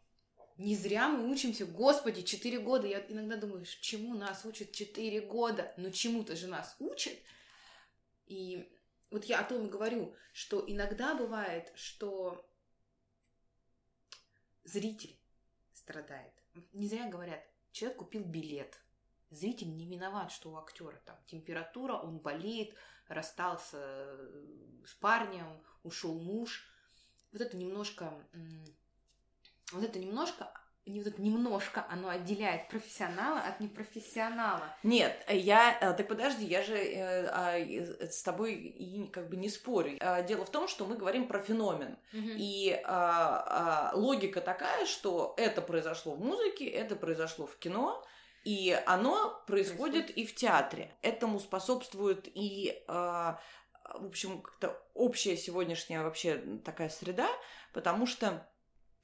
Не 0.57 0.75
зря 0.75 1.07
мы 1.07 1.29
учимся, 1.31 1.65
господи, 1.65 2.21
4 2.21 2.59
года. 2.59 2.85
Я 2.85 2.99
иногда 3.07 3.37
думаю, 3.37 3.65
чему 3.65 4.13
нас 4.13 4.43
учат 4.43 4.71
4 4.73 5.21
года? 5.21 5.73
Но 5.77 5.89
чему-то 5.89 6.35
же 6.35 6.47
нас 6.47 6.75
учат. 6.79 7.13
И 8.25 8.69
вот 9.09 9.25
я 9.25 9.39
о 9.39 9.43
том 9.43 9.67
и 9.67 9.69
говорю, 9.69 10.13
что 10.33 10.63
иногда 10.67 11.15
бывает, 11.15 11.71
что 11.75 12.45
зритель 14.63 15.18
страдает. 15.89 16.33
Не 16.73 16.87
зря 16.87 17.09
говорят, 17.09 17.43
человек 17.71 17.97
купил 17.97 18.23
билет. 18.23 18.79
Зритель 19.31 19.75
не 19.75 19.87
виноват, 19.87 20.31
что 20.31 20.51
у 20.51 20.57
актера 20.57 20.99
там 21.05 21.17
температура, 21.25 21.93
он 21.93 22.19
болеет, 22.19 22.75
расстался 23.07 23.77
э, 23.79 24.83
с 24.85 24.93
парнем, 24.95 25.63
ушел 25.83 26.19
муж. 26.19 26.67
Вот 27.31 27.41
это 27.41 27.57
немножко, 27.57 28.13
вот 29.71 29.83
это 29.83 29.99
немножко 29.99 30.45
не 30.45 30.68
вот 30.97 31.07
это 31.07 31.21
немножко 31.21 31.85
оно 31.89 32.09
отделяет 32.09 32.67
профессионала 32.67 33.39
от 33.39 33.59
непрофессионала. 33.59 34.63
Нет, 34.83 35.23
я... 35.29 35.77
Э, 35.79 35.93
так 35.93 36.07
подожди, 36.07 36.45
я 36.45 36.63
же 36.63 36.75
э, 36.75 37.27
а, 37.27 37.57
с 38.09 38.23
тобой 38.23 38.55
и 38.55 39.07
как 39.07 39.29
бы 39.29 39.35
не 39.35 39.49
спорю. 39.49 39.97
А, 39.99 40.23
дело 40.23 40.45
в 40.45 40.49
том, 40.49 40.67
что 40.67 40.85
мы 40.85 40.95
говорим 40.95 41.27
про 41.27 41.39
феномен. 41.39 41.97
Угу. 42.13 42.29
И 42.37 42.81
а, 42.85 43.91
логика 43.93 44.41
такая, 44.41 44.85
что 44.85 45.33
это 45.37 45.61
произошло 45.61 46.13
в 46.15 46.21
музыке, 46.21 46.65
это 46.65 46.95
произошло 46.95 47.45
в 47.45 47.57
кино, 47.57 48.03
и 48.43 48.77
оно 48.85 49.43
происходит, 49.45 50.07
происходит. 50.07 50.17
и 50.17 50.25
в 50.25 50.35
театре. 50.35 50.95
Этому 51.01 51.39
способствует 51.39 52.27
и... 52.33 52.83
В 53.95 54.05
общем, 54.05 54.41
как-то 54.41 54.79
общая 54.93 55.35
сегодняшняя 55.35 56.03
вообще 56.03 56.37
такая 56.63 56.89
среда, 56.89 57.27
потому 57.73 58.05
что 58.05 58.47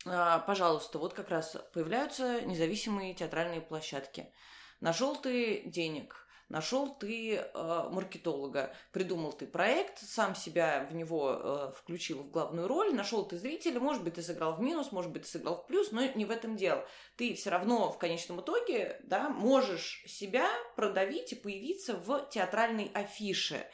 пожалуйста, 0.05 0.99
вот 0.99 1.13
как 1.13 1.29
раз 1.29 1.57
появляются 1.73 2.41
независимые 2.41 3.13
театральные 3.13 3.61
площадки. 3.61 4.31
Нашел 4.79 5.15
ты 5.15 5.63
денег, 5.65 6.27
нашел 6.49 6.93
ты 6.93 7.37
э, 7.37 7.89
маркетолога, 7.91 8.75
придумал 8.91 9.33
ты 9.33 9.47
проект, 9.47 9.99
сам 9.99 10.35
себя 10.35 10.87
в 10.89 10.93
него 10.93 11.31
э, 11.33 11.71
включил 11.75 12.23
в 12.23 12.29
главную 12.29 12.67
роль, 12.67 12.93
нашел 12.93 13.25
ты 13.25 13.37
зрителя, 13.37 13.79
может 13.79 14.03
быть, 14.03 14.15
ты 14.15 14.21
сыграл 14.21 14.55
в 14.55 14.61
минус, 14.61 14.91
может 14.91 15.11
быть, 15.11 15.23
ты 15.23 15.29
сыграл 15.29 15.55
в 15.55 15.65
плюс, 15.65 15.91
но 15.91 16.05
не 16.05 16.25
в 16.25 16.31
этом 16.31 16.55
дело. 16.55 16.85
Ты 17.15 17.33
все 17.33 17.49
равно 17.49 17.91
в 17.91 17.97
конечном 17.97 18.41
итоге 18.41 18.99
да, 19.03 19.29
можешь 19.29 20.03
себя 20.05 20.47
продавить 20.75 21.31
и 21.33 21.35
появиться 21.35 21.95
в 21.95 22.29
театральной 22.29 22.91
афише. 22.93 23.65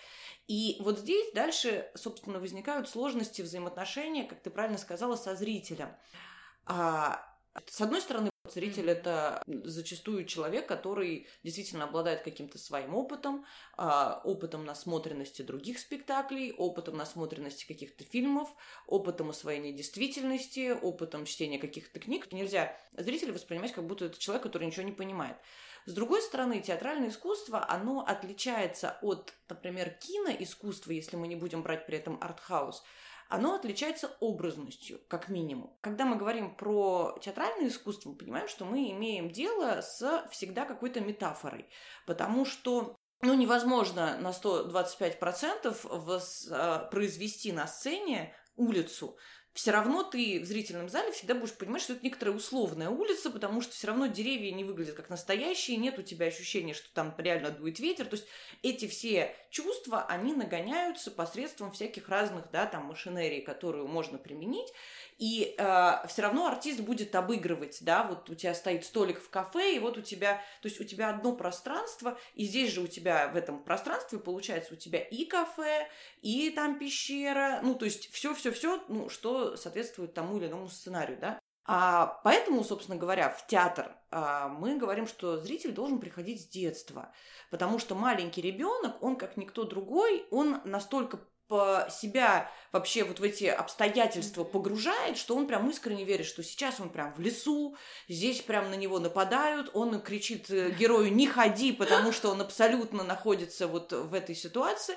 И 0.51 0.75
вот 0.81 1.00
здесь 1.00 1.31
дальше, 1.31 1.89
собственно, 1.96 2.38
возникают 2.38 2.89
сложности 2.89 3.41
взаимоотношения, 3.41 4.25
как 4.25 4.41
ты 4.41 4.50
правильно 4.50 4.77
сказала, 4.77 5.15
со 5.15 5.34
зрителем. 5.34 5.96
А, 6.65 7.25
с 7.67 7.79
одной 7.79 8.01
стороны, 8.01 8.31
Зритель 8.50 8.89
mm-hmm. 8.89 8.91
это 8.91 9.43
зачастую 9.63 10.25
человек, 10.25 10.67
который 10.67 11.27
действительно 11.43 11.86
обладает 11.86 12.22
каким-то 12.24 12.58
своим 12.58 12.96
опытом, 12.96 13.46
а, 13.77 14.20
опытом 14.24 14.65
насмотренности 14.65 15.41
других 15.41 15.79
спектаклей, 15.79 16.51
опытом 16.51 16.98
насмотренности 16.98 17.65
каких-то 17.65 18.03
фильмов, 18.03 18.50
опытом 18.88 19.29
освоения 19.29 19.72
действительности, 19.72 20.72
опытом 20.72 21.25
чтения 21.25 21.60
каких-то 21.60 22.00
книг. 22.00 22.31
Нельзя 22.31 22.75
зрителя 22.98 23.31
воспринимать, 23.31 23.74
как 23.74 23.86
будто 23.86 24.05
это 24.05 24.20
человек, 24.20 24.43
который 24.43 24.65
ничего 24.65 24.84
не 24.84 24.91
понимает. 24.91 25.38
С 25.86 25.94
другой 25.94 26.22
стороны, 26.22 26.60
театральное 26.62 27.10
искусство, 27.10 27.66
оно 27.68 28.06
отличается 28.06 28.98
от, 29.02 29.34
например, 29.50 29.90
киноискусства, 30.00 30.92
если 30.92 31.16
мы 31.16 31.28
не 31.28 31.36
будем 31.36 31.64
брать 31.64 31.86
при 31.86 31.98
этом 31.98 32.18
артхаус, 32.22 32.84
оно 33.30 33.56
отличается 33.56 34.12
образностью, 34.20 35.00
как 35.08 35.30
минимум. 35.30 35.76
Когда 35.82 36.06
мы 36.06 36.18
говорим 36.18 36.54
про 36.54 37.18
театральное 37.22 37.70
искусство, 37.70 38.10
мы 38.10 38.16
понимаем, 38.16 38.48
что 38.50 38.66
мы 38.66 38.92
имеем 38.92 39.32
дело 39.32 39.82
с 39.82 40.26
всегда 40.32 40.66
какой-то 40.66 41.00
метафорой, 41.00 41.66
потому 42.06 42.46
что 42.46 42.98
ну, 43.22 43.34
невозможно 43.34 44.18
на 44.20 44.32
125% 44.32 45.88
вос, 46.00 46.48
э, 46.52 46.88
произвести 46.92 47.52
на 47.52 47.68
сцене 47.68 48.36
улицу, 48.58 49.16
все 49.53 49.72
равно 49.72 50.03
ты 50.03 50.39
в 50.39 50.46
зрительном 50.46 50.88
зале 50.88 51.12
всегда 51.12 51.36
будешь 51.36 51.53
понимать, 51.53 51.81
что 51.81 51.93
это 51.93 52.03
некоторая 52.05 52.36
условная 52.36 52.89
улица, 52.89 53.29
потому 53.29 53.62
что 53.62 53.74
все 53.74 53.88
равно 53.88 54.05
деревья 54.05 54.51
не 54.51 54.63
выглядят 54.63 54.96
как 54.96 55.10
настоящие, 55.10 55.77
нет 55.77 56.00
у 56.00 56.01
тебя 56.01 56.27
ощущения, 56.27 56.74
что 56.74 56.88
там 56.93 57.13
реально 57.17 57.51
дует 57.51 57.79
ветер. 57.79 58.05
То 58.05 58.15
есть 58.15 58.27
эти 58.63 58.88
все 58.88 59.36
чувства, 59.50 60.05
они 60.08 60.34
нагоняются 60.34 61.12
посредством 61.12 61.72
всяких 61.72 62.08
разных, 62.08 62.50
да, 62.51 62.65
там, 62.65 62.86
машинерий, 62.86 63.41
которую 63.41 63.88
можно 63.88 64.17
применить. 64.17 64.72
И 65.17 65.53
э, 65.55 65.91
все 66.08 66.22
равно 66.24 66.48
артист 66.48 66.79
будет 66.79 67.13
обыгрывать, 67.13 67.79
да, 67.81 68.03
вот 68.03 68.29
у 68.29 68.36
тебя 68.36 68.55
стоит 68.55 68.86
столик 68.86 69.22
в 69.22 69.29
кафе, 69.29 69.75
и 69.75 69.79
вот 69.79 69.98
у 69.98 70.01
тебя, 70.01 70.41
то 70.62 70.67
есть 70.67 70.79
у 70.81 70.84
тебя 70.84 71.10
одно 71.10 71.34
пространство, 71.34 72.17
и 72.34 72.46
здесь 72.46 72.72
же 72.72 72.81
у 72.81 72.88
тебя 72.88 73.27
в 73.27 73.36
этом 73.36 73.62
пространстве 73.62 74.17
получается 74.17 74.74
у 74.74 74.77
тебя 74.77 75.00
и 75.00 75.25
кафе, 75.25 75.88
и 76.24 76.50
там 76.50 76.79
пещера, 76.79 77.60
ну, 77.62 77.75
то 77.75 77.86
есть 77.86 78.12
все-все-все, 78.12 78.84
ну, 78.88 79.10
что 79.10 79.40
соответствует 79.55 80.13
тому 80.13 80.38
или 80.38 80.48
иному 80.48 80.67
сценарию, 80.67 81.17
да. 81.19 81.39
А 81.65 82.19
поэтому, 82.24 82.63
собственно 82.63 82.98
говоря, 82.98 83.29
в 83.29 83.45
театр 83.45 83.95
а, 84.10 84.48
мы 84.48 84.77
говорим, 84.77 85.07
что 85.07 85.38
зритель 85.38 85.71
должен 85.71 86.00
приходить 86.00 86.41
с 86.41 86.48
детства, 86.48 87.13
потому 87.51 87.77
что 87.77 87.93
маленький 87.93 88.41
ребенок, 88.41 89.01
он 89.01 89.15
как 89.15 89.38
никто 89.38 89.63
другой, 89.63 90.25
он 90.31 90.62
настолько 90.65 91.19
себя 91.89 92.50
вообще 92.71 93.03
вот 93.03 93.19
в 93.19 93.24
эти 93.24 93.43
обстоятельства 93.45 94.45
погружает, 94.45 95.17
что 95.17 95.36
он 95.36 95.48
прям 95.48 95.69
искренне 95.69 96.05
верит, 96.05 96.25
что 96.25 96.43
сейчас 96.43 96.79
он 96.79 96.89
прям 96.89 97.13
в 97.13 97.19
лесу, 97.19 97.75
здесь 98.07 98.41
прям 98.41 98.69
на 98.69 98.75
него 98.75 99.00
нападают, 99.00 99.69
он 99.74 100.01
кричит 100.01 100.50
э, 100.50 100.71
герою 100.71 101.13
«не 101.13 101.27
ходи», 101.27 101.74
потому 101.74 102.13
что 102.13 102.29
он 102.31 102.39
абсолютно 102.39 103.03
находится 103.03 103.67
вот 103.67 103.91
в 103.91 104.13
этой 104.13 104.33
ситуации. 104.33 104.95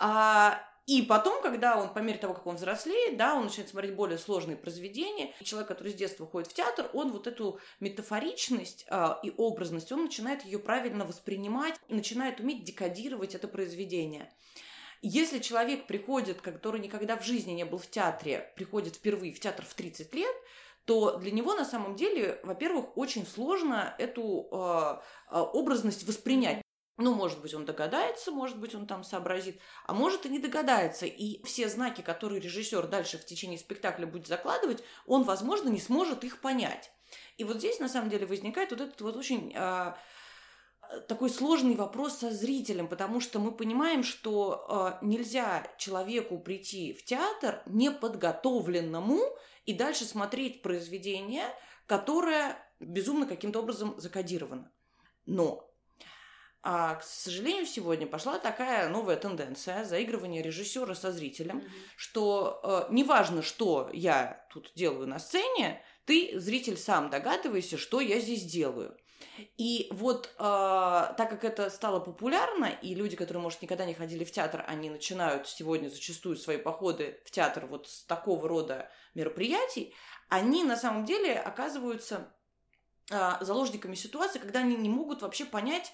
А, 0.00 0.60
и 0.86 1.00
потом, 1.02 1.40
когда 1.40 1.80
он, 1.80 1.94
по 1.94 2.00
мере 2.00 2.18
того, 2.18 2.34
как 2.34 2.46
он 2.46 2.56
взрослеет, 2.56 3.16
да, 3.16 3.34
он 3.34 3.44
начинает 3.44 3.70
смотреть 3.70 3.94
более 3.94 4.18
сложные 4.18 4.58
произведения, 4.58 5.34
и 5.40 5.44
человек, 5.44 5.68
который 5.68 5.92
с 5.92 5.94
детства 5.94 6.26
ходит 6.26 6.50
в 6.50 6.54
театр, 6.54 6.90
он 6.92 7.10
вот 7.10 7.26
эту 7.26 7.58
метафоричность 7.80 8.84
э, 8.90 9.14
и 9.22 9.32
образность, 9.36 9.90
он 9.92 10.04
начинает 10.04 10.44
ее 10.44 10.58
правильно 10.58 11.04
воспринимать 11.04 11.74
начинает 11.88 12.40
уметь 12.40 12.64
декодировать 12.64 13.34
это 13.34 13.48
произведение. 13.48 14.30
Если 15.00 15.38
человек 15.38 15.86
приходит, 15.86 16.40
который 16.40 16.80
никогда 16.80 17.16
в 17.16 17.24
жизни 17.24 17.52
не 17.52 17.64
был 17.64 17.78
в 17.78 17.88
театре, 17.88 18.52
приходит 18.56 18.96
впервые 18.96 19.32
в 19.32 19.40
театр 19.40 19.64
в 19.64 19.74
30 19.74 20.14
лет, 20.14 20.34
то 20.84 21.16
для 21.16 21.30
него 21.30 21.54
на 21.54 21.64
самом 21.64 21.96
деле, 21.96 22.40
во-первых, 22.42 22.96
очень 22.96 23.26
сложно 23.26 23.94
эту 23.98 24.48
э, 24.50 24.96
образность 25.30 26.06
воспринять. 26.06 26.62
Ну, 26.96 27.12
может 27.12 27.40
быть, 27.40 27.54
он 27.54 27.64
догадается, 27.64 28.30
может 28.30 28.56
быть, 28.58 28.74
он 28.74 28.86
там 28.86 29.02
сообразит, 29.02 29.58
а 29.84 29.94
может 29.94 30.26
и 30.26 30.28
не 30.28 30.38
догадается. 30.38 31.06
И 31.06 31.42
все 31.44 31.68
знаки, 31.68 32.02
которые 32.02 32.40
режиссер 32.40 32.86
дальше 32.86 33.18
в 33.18 33.26
течение 33.26 33.58
спектакля 33.58 34.06
будет 34.06 34.28
закладывать, 34.28 34.82
он, 35.04 35.24
возможно, 35.24 35.68
не 35.68 35.80
сможет 35.80 36.22
их 36.22 36.40
понять. 36.40 36.92
И 37.36 37.42
вот 37.42 37.56
здесь, 37.56 37.80
на 37.80 37.88
самом 37.88 38.10
деле, 38.10 38.26
возникает 38.26 38.70
вот 38.70 38.80
этот 38.80 39.00
вот 39.00 39.16
очень 39.16 39.52
э, 39.56 39.94
такой 41.08 41.30
сложный 41.30 41.74
вопрос 41.74 42.18
со 42.18 42.30
зрителем, 42.30 42.86
потому 42.86 43.20
что 43.20 43.40
мы 43.40 43.50
понимаем, 43.50 44.04
что 44.04 44.98
э, 45.02 45.04
нельзя 45.04 45.66
человеку 45.78 46.38
прийти 46.38 46.92
в 46.92 47.04
театр 47.04 47.62
неподготовленному 47.66 49.20
и 49.66 49.72
дальше 49.72 50.04
смотреть 50.04 50.62
произведение, 50.62 51.46
которое 51.86 52.56
безумно 52.78 53.26
каким-то 53.26 53.60
образом 53.60 53.98
закодировано. 53.98 54.70
Но 55.26 55.73
а, 56.66 56.94
к 56.94 57.02
сожалению, 57.04 57.66
сегодня 57.66 58.06
пошла 58.06 58.38
такая 58.38 58.88
новая 58.88 59.16
тенденция 59.16 59.84
заигрывания 59.84 60.42
режиссера 60.42 60.94
со 60.94 61.12
зрителем, 61.12 61.58
mm-hmm. 61.58 61.70
что 61.96 62.60
э, 62.62 62.92
неважно, 62.92 63.42
что 63.42 63.90
я 63.92 64.46
тут 64.50 64.72
делаю 64.74 65.06
на 65.06 65.18
сцене, 65.18 65.82
ты, 66.06 66.40
зритель, 66.40 66.78
сам 66.78 67.10
догадываешься, 67.10 67.76
что 67.76 68.00
я 68.00 68.18
здесь 68.18 68.44
делаю. 68.44 68.96
И 69.58 69.88
вот 69.90 70.32
э, 70.38 70.40
так 70.40 71.28
как 71.28 71.44
это 71.44 71.68
стало 71.68 72.00
популярно, 72.00 72.66
и 72.66 72.94
люди, 72.94 73.14
которые, 73.14 73.42
может, 73.42 73.60
никогда 73.60 73.84
не 73.84 73.92
ходили 73.92 74.24
в 74.24 74.32
театр, 74.32 74.64
они 74.66 74.88
начинают 74.88 75.46
сегодня 75.46 75.90
зачастую 75.90 76.36
свои 76.36 76.56
походы 76.56 77.20
в 77.26 77.30
театр 77.30 77.66
вот 77.66 77.88
с 77.88 78.04
такого 78.04 78.48
рода 78.48 78.90
мероприятий, 79.14 79.94
они 80.30 80.64
на 80.64 80.78
самом 80.78 81.04
деле 81.04 81.34
оказываются 81.38 82.32
э, 83.10 83.32
заложниками 83.42 83.96
ситуации, 83.96 84.38
когда 84.38 84.60
они 84.60 84.76
не 84.76 84.88
могут 84.88 85.20
вообще 85.20 85.44
понять, 85.44 85.92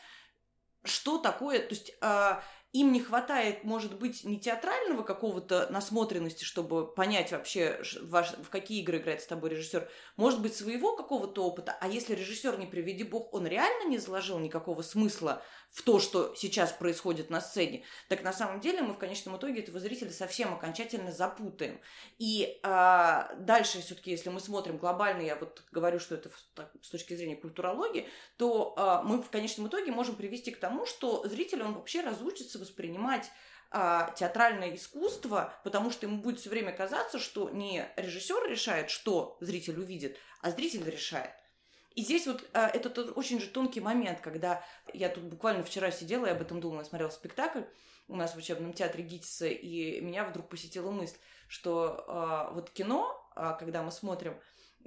что 0.85 1.19
такое, 1.19 1.61
то 1.61 1.75
есть 1.75 1.93
э, 2.01 2.41
им 2.73 2.93
не 2.93 3.01
хватает, 3.01 3.65
может 3.65 3.99
быть, 3.99 4.25
не 4.25 4.39
театрального 4.39 5.03
какого-то 5.03 5.67
насмотренности, 5.71 6.45
чтобы 6.45 6.87
понять 6.87 7.33
вообще, 7.33 7.83
ваш, 8.03 8.31
в 8.33 8.49
какие 8.49 8.81
игры 8.81 8.99
играет 8.99 9.23
с 9.23 9.27
тобой 9.27 9.51
режиссер, 9.51 9.91
может 10.17 10.41
быть, 10.41 10.55
своего 10.55 10.97
какого-то 10.97 11.45
опыта, 11.45 11.77
а 11.81 11.89
если 11.89 12.15
режиссер, 12.15 12.59
не 12.59 12.67
приведи 12.67 13.03
бог, 13.03 13.35
он 13.35 13.47
реально 13.47 13.89
не 13.89 13.99
заложил 13.99 14.39
никакого 14.39 14.83
смысла 14.83 15.43
в 15.71 15.83
то, 15.83 16.01
что 16.01 16.35
сейчас 16.35 16.73
происходит 16.73 17.31
на 17.31 17.41
сцене, 17.41 17.85
так 18.09 18.23
на 18.23 18.33
самом 18.33 18.61
деле 18.61 18.83
мы 18.83 18.93
в 18.93 18.99
конечном 18.99 19.37
итоге 19.37 19.61
этого 19.61 19.79
зрителя 19.79 20.11
совсем 20.11 20.53
окончательно 20.53 21.13
запутаем. 21.13 21.81
И 22.19 22.59
а, 22.63 23.33
дальше 23.39 23.81
все-таки, 23.81 24.11
если 24.11 24.31
мы 24.31 24.41
смотрим 24.41 24.79
глобально, 24.79 25.23
я 25.23 25.37
вот 25.37 25.63
говорю, 25.71 26.01
что 26.01 26.17
это 26.17 26.31
так, 26.55 26.73
с 26.83 26.91
точки 26.91 27.15
зрения 27.15 27.37
культурологии, 27.37 28.09
то 28.37 28.75
а, 28.77 29.03
мы 29.03 29.23
в 29.23 29.31
конечном 29.31 29.69
итоге 29.69 29.93
можем 29.93 30.17
привести 30.17 30.51
к 30.51 30.59
тому, 30.59 30.87
что 30.87 31.27
зритель, 31.29 31.63
он 31.63 31.75
вообще 31.75 32.01
разучится 32.01 32.59
воспринимать 32.59 33.31
а, 33.71 34.11
театральное 34.17 34.75
искусство, 34.75 35.55
потому 35.63 35.93
что 35.93 36.07
ему 36.07 36.21
будет 36.21 36.41
все 36.41 36.51
время 36.51 36.73
казаться, 36.73 37.21
что 37.21 37.51
не 37.51 37.87
режиссер 37.97 38.51
решает, 38.51 38.91
что 38.91 39.37
зритель 39.41 39.79
увидит, 39.79 40.19
а 40.43 40.51
зритель 40.51 40.89
решает. 40.91 41.31
И 41.95 42.03
здесь 42.03 42.27
вот 42.27 42.49
а, 42.53 42.69
это 42.69 42.89
тот, 42.89 43.17
очень 43.17 43.41
же 43.41 43.49
тонкий 43.49 43.81
момент, 43.81 44.21
когда 44.21 44.65
я 44.93 45.09
тут 45.09 45.25
буквально 45.25 45.63
вчера 45.63 45.91
сидела 45.91 46.27
и 46.27 46.31
об 46.31 46.41
этом 46.41 46.61
думала, 46.61 46.85
смотрела 46.85 47.11
спектакль 47.11 47.63
у 48.09 48.17
нас 48.17 48.35
в 48.35 48.39
учебном 48.39 48.73
театре 48.73 49.05
Гитиса, 49.05 49.47
и 49.47 50.01
меня 50.01 50.25
вдруг 50.25 50.49
посетила 50.49 50.91
мысль, 50.91 51.17
что 51.49 52.05
а, 52.07 52.51
вот 52.53 52.71
кино, 52.71 53.17
а, 53.35 53.55
когда 53.55 53.83
мы 53.83 53.91
смотрим, 53.91 54.37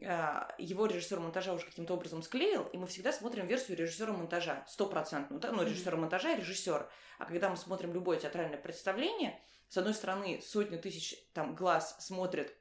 а, 0.01 0.53
его 0.57 0.85
режиссер 0.85 1.19
монтажа 1.19 1.53
уже 1.53 1.65
каким-то 1.65 1.93
образом 1.93 2.23
склеил, 2.23 2.63
и 2.73 2.77
мы 2.77 2.87
всегда 2.87 3.13
смотрим 3.13 3.47
версию 3.47 3.77
режиссера 3.77 4.11
монтажа, 4.11 4.65
стопроцентную, 4.67 5.39
да? 5.39 5.51
ну, 5.51 5.63
режиссера 5.63 5.97
монтажа 5.97 6.33
и 6.33 6.39
режиссер. 6.39 6.89
А 7.19 7.25
когда 7.25 7.49
мы 7.49 7.57
смотрим 7.57 7.93
любое 7.93 8.19
театральное 8.19 8.57
представление, 8.57 9.39
с 9.69 9.77
одной 9.77 9.93
стороны, 9.93 10.41
сотни 10.41 10.77
тысяч 10.77 11.15
там 11.33 11.55
глаз 11.55 11.95
смотрят 11.99 12.53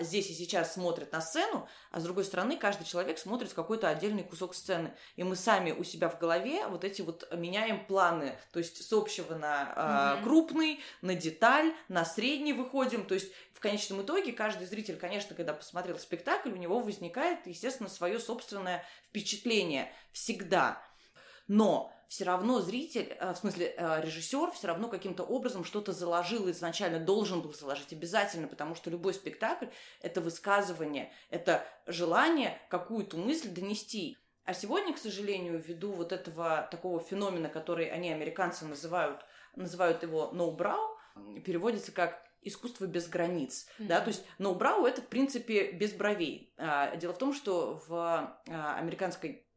здесь 0.00 0.28
и 0.28 0.34
сейчас 0.34 0.74
смотрят 0.74 1.10
на 1.12 1.22
сцену, 1.22 1.66
а 1.90 2.00
с 2.00 2.02
другой 2.02 2.24
стороны 2.24 2.58
каждый 2.58 2.84
человек 2.84 3.18
смотрит 3.18 3.54
какой-то 3.54 3.88
отдельный 3.88 4.22
кусок 4.22 4.54
сцены. 4.54 4.92
И 5.16 5.24
мы 5.24 5.36
сами 5.36 5.72
у 5.72 5.84
себя 5.84 6.10
в 6.10 6.18
голове 6.18 6.66
вот 6.66 6.84
эти 6.84 7.00
вот 7.00 7.26
меняем 7.32 7.86
планы, 7.86 8.38
то 8.52 8.58
есть 8.58 8.86
с 8.86 8.92
общего 8.92 9.34
на 9.36 10.18
э, 10.20 10.24
крупный, 10.24 10.80
на 11.00 11.14
деталь, 11.14 11.72
на 11.88 12.04
средний 12.04 12.52
выходим. 12.52 13.06
То 13.06 13.14
есть 13.14 13.32
в 13.54 13.60
конечном 13.60 14.02
итоге 14.02 14.32
каждый 14.32 14.66
зритель, 14.66 14.96
конечно, 14.96 15.34
когда 15.34 15.54
посмотрел 15.54 15.98
спектакль, 15.98 16.50
у 16.50 16.56
него 16.56 16.80
возникает, 16.80 17.46
естественно, 17.46 17.88
свое 17.88 18.20
собственное 18.20 18.84
впечатление 19.08 19.90
всегда. 20.12 20.82
Но 21.48 21.92
все 22.08 22.24
равно 22.24 22.60
зритель, 22.60 23.16
э, 23.18 23.32
в 23.32 23.36
смысле 23.36 23.74
э, 23.76 24.00
режиссер, 24.02 24.50
все 24.52 24.68
равно 24.68 24.88
каким-то 24.88 25.24
образом 25.24 25.64
что-то 25.64 25.92
заложил 25.92 26.50
изначально, 26.50 26.98
должен 26.98 27.42
был 27.42 27.52
заложить 27.52 27.92
обязательно, 27.92 28.48
потому 28.48 28.74
что 28.74 28.90
любой 28.90 29.12
спектакль– 29.14 29.66
это 30.00 30.20
высказывание, 30.20 31.12
это 31.30 31.66
желание 31.86 32.58
какую-то 32.70 33.18
мысль 33.18 33.50
донести. 33.50 34.16
А 34.44 34.54
сегодня, 34.54 34.94
к 34.94 34.98
сожалению, 34.98 35.58
ввиду 35.58 35.92
вот 35.92 36.12
этого 36.12 36.66
такого 36.70 37.00
феномена, 37.00 37.50
который 37.50 37.90
они, 37.90 38.10
американцы, 38.10 38.64
называют, 38.64 39.20
называют 39.54 40.02
его 40.02 40.30
«no 40.32 40.56
brow», 40.56 40.96
переводится 41.42 41.92
как 41.92 42.22
искусство 42.40 42.86
без 42.86 43.08
границ, 43.08 43.66
mm-hmm. 43.78 43.86
да, 43.86 44.00
то 44.00 44.08
есть 44.08 44.24
brow 44.38 44.86
это 44.86 45.02
в 45.02 45.08
принципе 45.08 45.72
без 45.72 45.92
бровей. 45.92 46.54
А, 46.56 46.94
дело 46.96 47.12
в 47.12 47.18
том, 47.18 47.34
что 47.34 47.82
в 47.88 47.94
а, 48.48 48.76
американской 48.78 49.47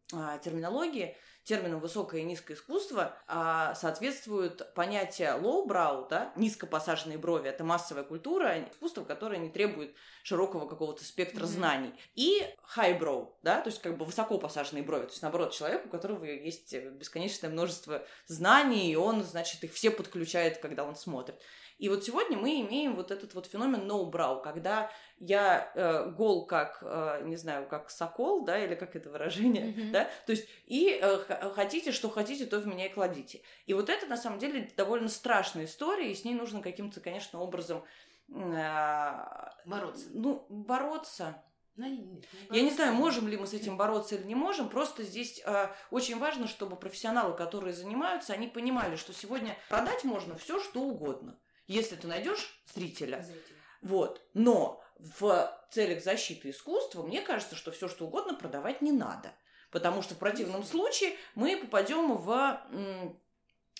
терминологии 0.43 1.15
термином 1.43 1.79
высокое 1.79 2.21
и 2.21 2.23
низкое 2.23 2.55
искусство 2.55 3.17
а, 3.27 3.73
соответствует 3.73 4.73
понятие 4.75 5.29
low-brow, 5.41 6.07
да, 6.07 6.31
низко 6.35 6.67
посаженные 6.67 7.17
брови, 7.17 7.49
это 7.49 7.63
массовая 7.63 8.03
культура, 8.03 8.63
искусство, 8.71 9.03
которое 9.03 9.39
не 9.39 9.49
требует 9.49 9.95
широкого 10.23 10.67
какого-то 10.67 11.03
спектра 11.03 11.43
mm-hmm. 11.43 11.47
знаний. 11.47 11.93
И 12.15 12.45
high-brow, 12.75 13.33
да, 13.41 13.61
то 13.61 13.69
есть 13.69 13.81
как 13.81 13.97
бы 13.97 14.05
высоко 14.05 14.37
посаженные 14.37 14.83
брови, 14.83 15.05
то 15.05 15.11
есть 15.11 15.21
наоборот 15.23 15.51
человек, 15.51 15.85
у 15.85 15.89
которого 15.89 16.23
есть 16.25 16.73
бесконечное 16.75 17.49
множество 17.49 18.05
знаний, 18.27 18.91
и 18.91 18.95
он, 18.95 19.23
значит, 19.23 19.63
их 19.63 19.73
все 19.73 19.89
подключает, 19.89 20.59
когда 20.59 20.83
он 20.83 20.95
смотрит. 20.95 21.35
И 21.81 21.89
вот 21.89 22.03
сегодня 22.03 22.37
мы 22.37 22.61
имеем 22.61 22.95
вот 22.95 23.09
этот 23.09 23.33
вот 23.33 23.47
феномен 23.47 23.89
no-brow, 23.89 24.43
когда 24.43 24.91
я 25.17 25.71
э, 25.73 26.11
гол 26.11 26.45
как, 26.45 26.77
э, 26.83 27.21
не 27.23 27.35
знаю, 27.37 27.67
как 27.67 27.89
сокол, 27.89 28.45
да, 28.45 28.63
или 28.63 28.75
как 28.75 28.95
это 28.95 29.09
выражение, 29.09 29.73
mm-hmm. 29.73 29.91
да, 29.91 30.07
то 30.27 30.31
есть 30.31 30.47
и 30.67 30.99
э, 31.01 31.17
хотите, 31.55 31.91
что 31.91 32.09
хотите, 32.09 32.45
то 32.45 32.59
в 32.59 32.67
меня 32.67 32.85
и 32.85 32.93
кладите. 32.93 33.41
И 33.65 33.73
вот 33.73 33.89
это, 33.89 34.05
на 34.05 34.15
самом 34.15 34.37
деле, 34.37 34.71
довольно 34.77 35.09
страшная 35.09 35.65
история, 35.65 36.11
и 36.11 36.15
с 36.15 36.23
ней 36.23 36.35
нужно 36.35 36.61
каким-то, 36.61 37.01
конечно, 37.01 37.39
образом 37.39 37.83
а, 38.31 39.51
Бороться. 39.65 40.05
Ну, 40.13 40.45
бороться. 40.49 41.43
Ну, 41.77 41.87
не- 41.87 41.97
не 41.97 42.23
Я 42.51 42.61
не 42.61 42.69
знаю, 42.69 42.93
можем 42.93 43.27
ли 43.27 43.37
мы 43.37 43.47
с 43.47 43.53
этим 43.53 43.75
бороться 43.75 44.15
или 44.15 44.27
не 44.27 44.35
можем. 44.35 44.69
Просто 44.69 45.01
здесь 45.01 45.41
э, 45.43 45.69
очень 45.89 46.19
важно, 46.19 46.47
чтобы 46.47 46.75
профессионалы, 46.75 47.35
которые 47.35 47.73
занимаются, 47.73 48.33
они 48.33 48.47
понимали, 48.47 48.97
что 48.97 49.13
сегодня 49.13 49.57
продать 49.67 50.03
можно 50.03 50.35
все, 50.35 50.59
что 50.59 50.81
угодно, 50.81 51.39
если 51.71 51.95
ты 51.95 52.07
найдешь 52.07 52.61
зрителя. 52.73 53.21
Зрители. 53.21 53.55
Вот. 53.81 54.21
Но 54.33 54.83
в 54.99 55.51
целях 55.71 56.03
защиты 56.03 56.49
искусства, 56.51 57.03
мне 57.03 57.21
кажется, 57.21 57.55
что 57.55 57.71
все, 57.71 57.87
что 57.87 58.05
угодно 58.05 58.35
продавать 58.35 58.81
не 58.81 58.91
надо. 58.91 59.33
Потому 59.71 60.01
что 60.01 60.15
в 60.15 60.19
противном 60.19 60.63
случае 60.63 61.15
мы 61.33 61.57
попадем 61.57 62.17
в 62.17 62.61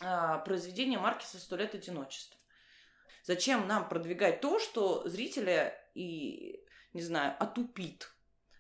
а, 0.02 0.38
произведение 0.40 1.00
Маркеса 1.00 1.40
«Сто 1.40 1.56
лет 1.58 1.76
одиночества». 1.76 2.40
Зачем 3.24 3.68
нам 3.68 3.88
продвигать 3.88 4.42
то, 4.42 4.58
что 4.58 5.08
зрителя 5.08 5.78
и, 5.94 6.66
не 6.94 7.02
знаю, 7.02 7.36
отупит? 7.40 8.12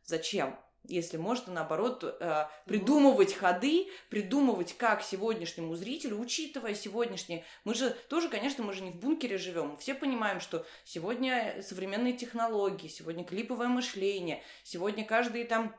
Зачем? 0.03 0.59
Если 0.83 1.17
можно, 1.17 1.53
наоборот, 1.53 2.03
э, 2.03 2.45
придумывать 2.65 3.33
ходы, 3.33 3.87
придумывать, 4.09 4.75
как 4.77 5.03
сегодняшнему 5.03 5.75
зрителю, 5.75 6.19
учитывая 6.19 6.73
сегодняшние... 6.73 7.45
Мы 7.65 7.75
же 7.75 7.91
тоже, 8.09 8.29
конечно, 8.29 8.63
мы 8.63 8.73
же 8.73 8.81
не 8.81 8.91
в 8.91 8.95
бункере 8.95 9.37
живем. 9.37 9.69
Мы 9.69 9.77
все 9.77 9.93
понимаем, 9.93 10.39
что 10.39 10.65
сегодня 10.83 11.61
современные 11.61 12.13
технологии, 12.13 12.87
сегодня 12.87 13.23
клиповое 13.23 13.67
мышление, 13.67 14.41
сегодня 14.63 15.05
каждый 15.05 15.43
там 15.43 15.75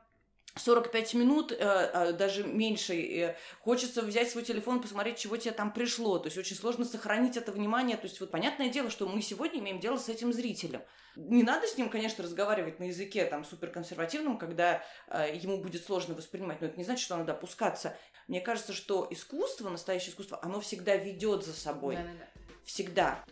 45 0.57 1.15
минут, 1.15 1.53
э, 1.53 1.57
э, 1.59 2.13
даже 2.13 2.45
меньше, 2.45 3.37
хочется 3.61 4.03
взять 4.03 4.31
свой 4.31 4.45
телефон, 4.45 4.83
посмотреть, 4.83 5.19
чего 5.19 5.37
тебе 5.37 5.53
там 5.53 5.73
пришло. 5.73 6.19
То 6.19 6.27
есть 6.27 6.37
очень 6.37 6.57
сложно 6.57 6.85
сохранить 6.85 7.37
это 7.37 7.53
внимание. 7.53 7.97
То 7.97 8.07
есть 8.07 8.21
вот 8.21 8.31
понятное 8.31 8.69
дело, 8.69 8.91
что 8.91 9.07
мы 9.07 9.23
сегодня 9.23 9.61
имеем 9.61 9.81
дело 9.81 9.97
с 9.97 10.09
этим 10.09 10.33
зрителем. 10.33 10.83
Не 11.17 11.43
надо 11.43 11.67
с 11.67 11.77
ним, 11.77 11.89
конечно, 11.89 12.25
разговаривать 12.25 12.81
на 12.81 12.85
языке 12.85 13.25
там 13.25 13.45
суперконсервативном, 13.45 14.39
когда 14.39 14.83
э, 15.09 15.37
ему 15.37 15.59
будет 15.59 15.85
сложно 15.85 16.15
воспринимать, 16.15 16.61
но 16.61 16.67
это 16.67 16.77
не 16.77 16.85
значит, 16.85 17.05
что 17.05 17.17
надо 17.17 17.33
опускаться. 17.33 17.97
Мне 18.29 18.41
кажется, 18.41 18.73
что 18.73 19.07
искусство, 19.11 19.69
настоящее 19.69 20.11
искусство, 20.11 20.39
оно 20.43 20.61
всегда 20.61 20.97
ведет 20.97 21.45
за 21.45 21.55
собой. 21.55 21.97
Да-да-да. 21.97 22.29
Всегда. 22.65 23.25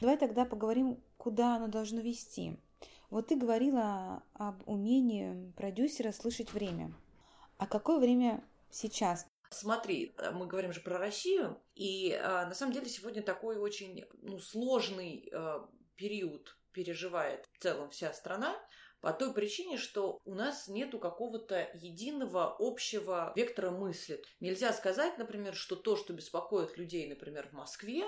Давай 0.00 0.16
тогда 0.16 0.44
поговорим, 0.44 1.02
куда 1.16 1.56
оно 1.56 1.66
должно 1.66 2.00
вести. 2.00 2.56
Вот 3.10 3.28
ты 3.28 3.36
говорила 3.36 4.22
об 4.34 4.68
умении 4.68 5.52
продюсера 5.56 6.12
слышать 6.12 6.52
время. 6.52 6.92
А 7.56 7.66
какое 7.66 7.98
время 7.98 8.44
сейчас? 8.70 9.26
Смотри, 9.50 10.14
мы 10.34 10.46
говорим 10.46 10.72
же 10.72 10.80
про 10.80 10.98
Россию, 10.98 11.58
и 11.74 12.10
э, 12.10 12.22
на 12.22 12.54
самом 12.54 12.74
деле 12.74 12.86
сегодня 12.86 13.22
такой 13.22 13.56
очень 13.56 14.04
ну, 14.20 14.38
сложный 14.38 15.28
э, 15.32 15.60
период 15.96 16.56
переживает 16.72 17.46
в 17.54 17.62
целом 17.62 17.88
вся 17.88 18.12
страна, 18.12 18.54
по 19.00 19.12
той 19.12 19.32
причине, 19.32 19.78
что 19.78 20.20
у 20.24 20.34
нас 20.34 20.68
нету 20.68 20.98
какого-то 20.98 21.70
единого 21.74 22.56
общего 22.58 23.32
вектора 23.36 23.70
мысли. 23.70 24.22
Нельзя 24.40 24.72
сказать, 24.72 25.18
например, 25.18 25.54
что 25.54 25.76
то, 25.76 25.96
что 25.96 26.12
беспокоит 26.12 26.76
людей, 26.76 27.08
например, 27.08 27.48
в 27.48 27.52
Москве, 27.52 28.04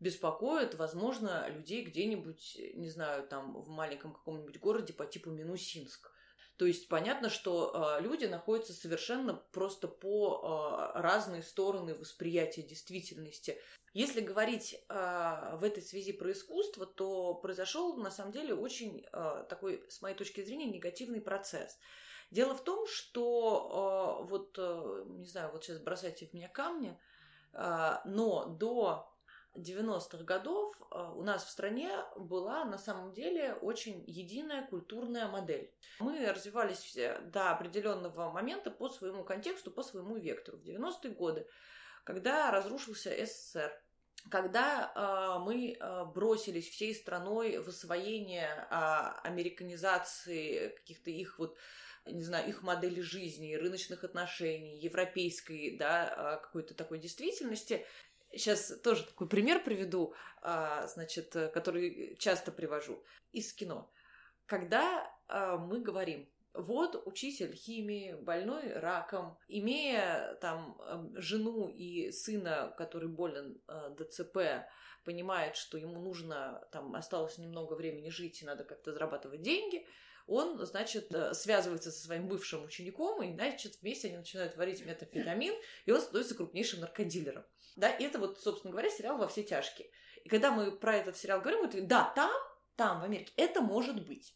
беспокоит, 0.00 0.74
возможно, 0.74 1.48
людей 1.48 1.84
где-нибудь, 1.84 2.58
не 2.74 2.88
знаю, 2.88 3.26
там 3.26 3.60
в 3.60 3.68
маленьком 3.68 4.12
каком-нибудь 4.14 4.58
городе 4.58 4.92
по 4.92 5.06
типу 5.06 5.30
Минусинск. 5.30 6.10
То 6.56 6.66
есть 6.66 6.88
понятно, 6.88 7.30
что 7.30 7.96
э, 7.98 8.02
люди 8.02 8.26
находятся 8.26 8.74
совершенно 8.74 9.32
просто 9.32 9.88
по 9.88 10.92
э, 10.94 11.00
разные 11.00 11.42
стороны 11.42 11.94
восприятия 11.94 12.60
действительности. 12.60 13.58
Если 13.94 14.20
говорить 14.20 14.74
э, 14.74 15.56
в 15.56 15.64
этой 15.64 15.82
связи 15.82 16.12
про 16.12 16.32
искусство, 16.32 16.84
то 16.84 17.34
произошел 17.34 17.96
на 17.96 18.10
самом 18.10 18.32
деле 18.32 18.54
очень 18.54 19.06
э, 19.10 19.44
такой, 19.48 19.84
с 19.88 20.02
моей 20.02 20.14
точки 20.14 20.44
зрения, 20.44 20.66
негативный 20.66 21.22
процесс. 21.22 21.78
Дело 22.30 22.54
в 22.54 22.62
том, 22.62 22.86
что 22.86 24.20
э, 24.22 24.28
вот, 24.28 24.54
э, 24.58 25.04
не 25.06 25.26
знаю, 25.26 25.50
вот 25.52 25.64
сейчас 25.64 25.78
бросайте 25.78 26.26
в 26.26 26.34
меня 26.34 26.48
камни, 26.48 26.96
э, 27.54 27.96
но 28.04 28.44
до 28.44 29.09
90-х 29.56 30.24
годов 30.24 30.74
э, 30.80 31.12
у 31.16 31.22
нас 31.22 31.44
в 31.44 31.50
стране 31.50 31.90
была 32.16 32.64
на 32.64 32.78
самом 32.78 33.12
деле 33.12 33.54
очень 33.54 34.04
единая 34.06 34.66
культурная 34.66 35.28
модель. 35.28 35.72
Мы 35.98 36.26
развивались 36.26 36.96
до 37.32 37.50
определенного 37.50 38.30
момента 38.30 38.70
по 38.70 38.88
своему 38.88 39.24
контексту, 39.24 39.70
по 39.70 39.82
своему 39.82 40.16
вектору. 40.16 40.58
В 40.58 40.62
90-е 40.62 41.12
годы, 41.12 41.46
когда 42.04 42.50
разрушился 42.50 43.10
СССР, 43.10 43.72
когда 44.28 44.92
э, 44.94 45.44
мы 45.44 45.72
э, 45.72 46.04
бросились 46.14 46.68
всей 46.68 46.94
страной 46.94 47.58
в 47.58 47.68
освоение 47.68 48.48
э, 48.48 48.74
американизации 49.24 50.68
каких-то 50.76 51.10
их 51.10 51.38
вот 51.38 51.56
не 52.06 52.24
знаю, 52.24 52.48
их 52.48 52.62
модели 52.62 53.02
жизни, 53.02 53.54
рыночных 53.54 54.04
отношений, 54.04 54.78
европейской, 54.78 55.76
да, 55.76 56.40
какой-то 56.42 56.72
такой 56.74 56.98
действительности, 56.98 57.84
Сейчас 58.32 58.78
тоже 58.80 59.04
такой 59.04 59.28
пример 59.28 59.62
приведу, 59.64 60.14
а, 60.40 60.86
значит, 60.86 61.32
который 61.52 62.16
часто 62.18 62.52
привожу 62.52 63.02
из 63.32 63.52
кино. 63.52 63.90
Когда 64.46 65.12
а, 65.28 65.56
мы 65.56 65.80
говорим, 65.80 66.28
вот 66.52 67.00
учитель 67.06 67.54
химии, 67.54 68.14
больной 68.14 68.72
раком, 68.72 69.38
имея 69.46 70.34
там 70.40 70.80
эм, 70.80 71.20
жену 71.20 71.68
и 71.68 72.10
сына, 72.10 72.74
который 72.76 73.08
болен 73.08 73.60
э, 73.68 73.94
ДЦП, 73.96 74.66
понимает, 75.04 75.56
что 75.56 75.78
ему 75.78 76.00
нужно, 76.00 76.66
там 76.72 76.94
осталось 76.94 77.38
немного 77.38 77.74
времени 77.74 78.10
жить 78.10 78.42
и 78.42 78.44
надо 78.44 78.64
как-то 78.64 78.92
зарабатывать 78.92 79.42
деньги, 79.42 79.86
он, 80.26 80.58
значит, 80.66 81.12
э, 81.14 81.34
связывается 81.34 81.90
со 81.90 82.04
своим 82.04 82.28
бывшим 82.28 82.64
учеником, 82.64 83.22
и, 83.22 83.32
значит, 83.32 83.78
вместе 83.80 84.08
они 84.08 84.18
начинают 84.18 84.56
варить 84.56 84.84
метамфетамин, 84.84 85.54
и 85.86 85.90
он 85.92 86.00
становится 86.00 86.34
крупнейшим 86.34 86.80
наркодилером. 86.80 87.44
Да, 87.76 87.88
и 87.88 88.04
это 88.04 88.18
вот, 88.18 88.40
собственно 88.40 88.72
говоря, 88.72 88.90
сериал 88.90 89.18
«Во 89.18 89.28
все 89.28 89.42
тяжкие». 89.42 89.90
И 90.24 90.28
когда 90.28 90.50
мы 90.50 90.72
про 90.72 90.96
этот 90.96 91.16
сериал 91.16 91.40
говорим, 91.40 91.60
мы 91.60 91.66
говорим, 91.68 91.88
да, 91.88 92.12
там, 92.14 92.30
там, 92.76 93.00
в 93.00 93.04
Америке, 93.04 93.32
это 93.36 93.60
может 93.60 94.06
быть. 94.06 94.34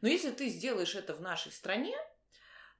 Но 0.00 0.08
если 0.08 0.30
ты 0.30 0.48
сделаешь 0.48 0.94
это 0.94 1.14
в 1.14 1.20
нашей 1.20 1.52
стране, 1.52 1.96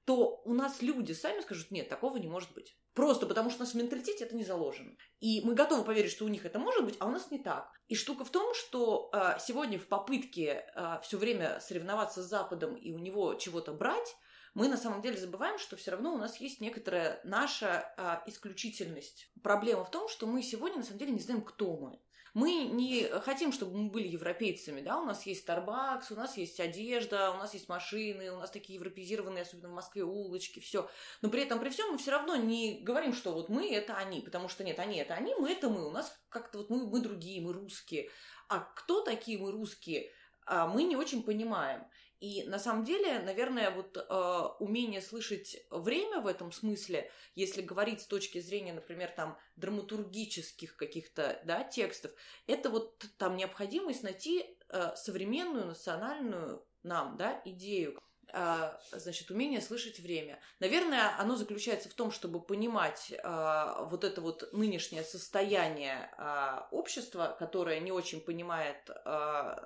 то 0.04 0.40
у 0.44 0.54
нас 0.54 0.82
люди 0.82 1.12
сами 1.12 1.40
скажут, 1.40 1.70
нет, 1.70 1.88
такого 1.88 2.16
не 2.16 2.28
может 2.28 2.52
быть. 2.54 2.78
Просто 2.94 3.26
потому 3.26 3.50
что 3.50 3.60
у 3.60 3.64
нас 3.64 3.74
в 3.74 3.76
менталитете 3.76 4.24
это 4.24 4.36
не 4.36 4.44
заложено. 4.44 4.96
И 5.20 5.42
мы 5.44 5.54
готовы 5.54 5.84
поверить, 5.84 6.12
что 6.12 6.24
у 6.24 6.28
них 6.28 6.46
это 6.46 6.58
может 6.58 6.84
быть, 6.84 6.96
а 6.98 7.06
у 7.06 7.10
нас 7.10 7.30
не 7.30 7.38
так. 7.38 7.70
И 7.88 7.94
штука 7.94 8.24
в 8.24 8.30
том, 8.30 8.54
что 8.54 9.10
э, 9.12 9.36
сегодня 9.38 9.78
в 9.78 9.86
попытке 9.86 10.64
э, 10.74 10.98
все 11.02 11.18
время 11.18 11.60
соревноваться 11.60 12.22
с 12.22 12.26
Западом 12.26 12.74
и 12.74 12.92
у 12.92 12.98
него 12.98 13.34
чего-то 13.34 13.72
брать, 13.72 14.16
мы 14.56 14.68
на 14.68 14.78
самом 14.78 15.02
деле 15.02 15.18
забываем, 15.18 15.58
что 15.58 15.76
все 15.76 15.90
равно 15.90 16.14
у 16.14 16.16
нас 16.16 16.40
есть 16.40 16.62
некоторая 16.62 17.20
наша 17.24 17.92
а, 17.98 18.22
исключительность. 18.26 19.28
Проблема 19.42 19.84
в 19.84 19.90
том, 19.90 20.08
что 20.08 20.26
мы 20.26 20.42
сегодня 20.42 20.78
на 20.78 20.82
самом 20.82 20.98
деле 20.98 21.12
не 21.12 21.20
знаем, 21.20 21.42
кто 21.42 21.76
мы. 21.76 22.00
Мы 22.32 22.64
не 22.64 23.04
хотим, 23.20 23.52
чтобы 23.52 23.76
мы 23.76 23.90
были 23.90 24.08
европейцами, 24.08 24.80
да, 24.80 24.98
у 24.98 25.04
нас 25.04 25.26
есть 25.26 25.46
Starbucks, 25.46 26.04
у 26.10 26.14
нас 26.14 26.38
есть 26.38 26.58
одежда, 26.58 27.32
у 27.32 27.36
нас 27.36 27.52
есть 27.52 27.68
машины, 27.68 28.32
у 28.32 28.38
нас 28.38 28.50
такие 28.50 28.76
европезированные, 28.76 29.42
особенно 29.42 29.68
в 29.68 29.74
Москве, 29.74 30.04
улочки, 30.04 30.60
все. 30.60 30.88
Но 31.20 31.28
при 31.28 31.42
этом, 31.42 31.60
при 31.60 31.68
всем, 31.68 31.92
мы 31.92 31.98
все 31.98 32.12
равно 32.12 32.34
не 32.36 32.80
говорим, 32.80 33.12
что 33.12 33.32
вот 33.32 33.50
мы 33.50 33.70
это 33.70 33.94
они, 33.94 34.22
потому 34.22 34.48
что 34.48 34.64
нет, 34.64 34.78
они 34.78 34.96
это 34.96 35.12
они, 35.12 35.34
мы 35.34 35.50
это 35.50 35.68
мы, 35.68 35.86
у 35.86 35.90
нас 35.90 36.18
как-то 36.30 36.58
вот 36.58 36.70
мы, 36.70 36.86
мы 36.86 37.00
другие, 37.00 37.42
мы 37.42 37.52
русские. 37.52 38.08
А 38.48 38.60
кто 38.60 39.02
такие 39.02 39.36
мы 39.36 39.52
русские, 39.52 40.10
а, 40.46 40.66
мы 40.66 40.84
не 40.84 40.96
очень 40.96 41.22
понимаем. 41.22 41.84
И 42.20 42.44
на 42.44 42.58
самом 42.58 42.84
деле, 42.84 43.18
наверное, 43.18 43.70
вот 43.70 43.96
э, 43.96 44.42
умение 44.58 45.02
слышать 45.02 45.58
время 45.70 46.20
в 46.20 46.26
этом 46.26 46.50
смысле, 46.50 47.10
если 47.34 47.60
говорить 47.60 48.00
с 48.00 48.06
точки 48.06 48.40
зрения, 48.40 48.72
например, 48.72 49.10
там 49.10 49.38
драматургических 49.56 50.76
каких-то 50.76 51.40
да, 51.44 51.62
текстов, 51.62 52.12
это 52.46 52.70
вот 52.70 53.04
там 53.18 53.36
необходимость 53.36 54.02
найти 54.02 54.56
э, 54.70 54.96
современную 54.96 55.66
национальную 55.66 56.64
нам 56.82 57.16
да, 57.18 57.42
идею 57.44 58.00
э, 58.32 58.72
значит, 58.92 59.30
умение 59.30 59.60
слышать 59.60 60.00
время. 60.00 60.40
Наверное, 60.58 61.14
оно 61.18 61.36
заключается 61.36 61.90
в 61.90 61.94
том, 61.94 62.10
чтобы 62.10 62.40
понимать 62.40 63.12
э, 63.12 63.86
вот 63.90 64.04
это 64.04 64.22
вот 64.22 64.52
нынешнее 64.52 65.04
состояние 65.04 66.10
э, 66.16 66.60
общества, 66.70 67.36
которое 67.38 67.80
не 67.80 67.92
очень 67.92 68.22
понимает, 68.22 68.88
э, 68.88 69.56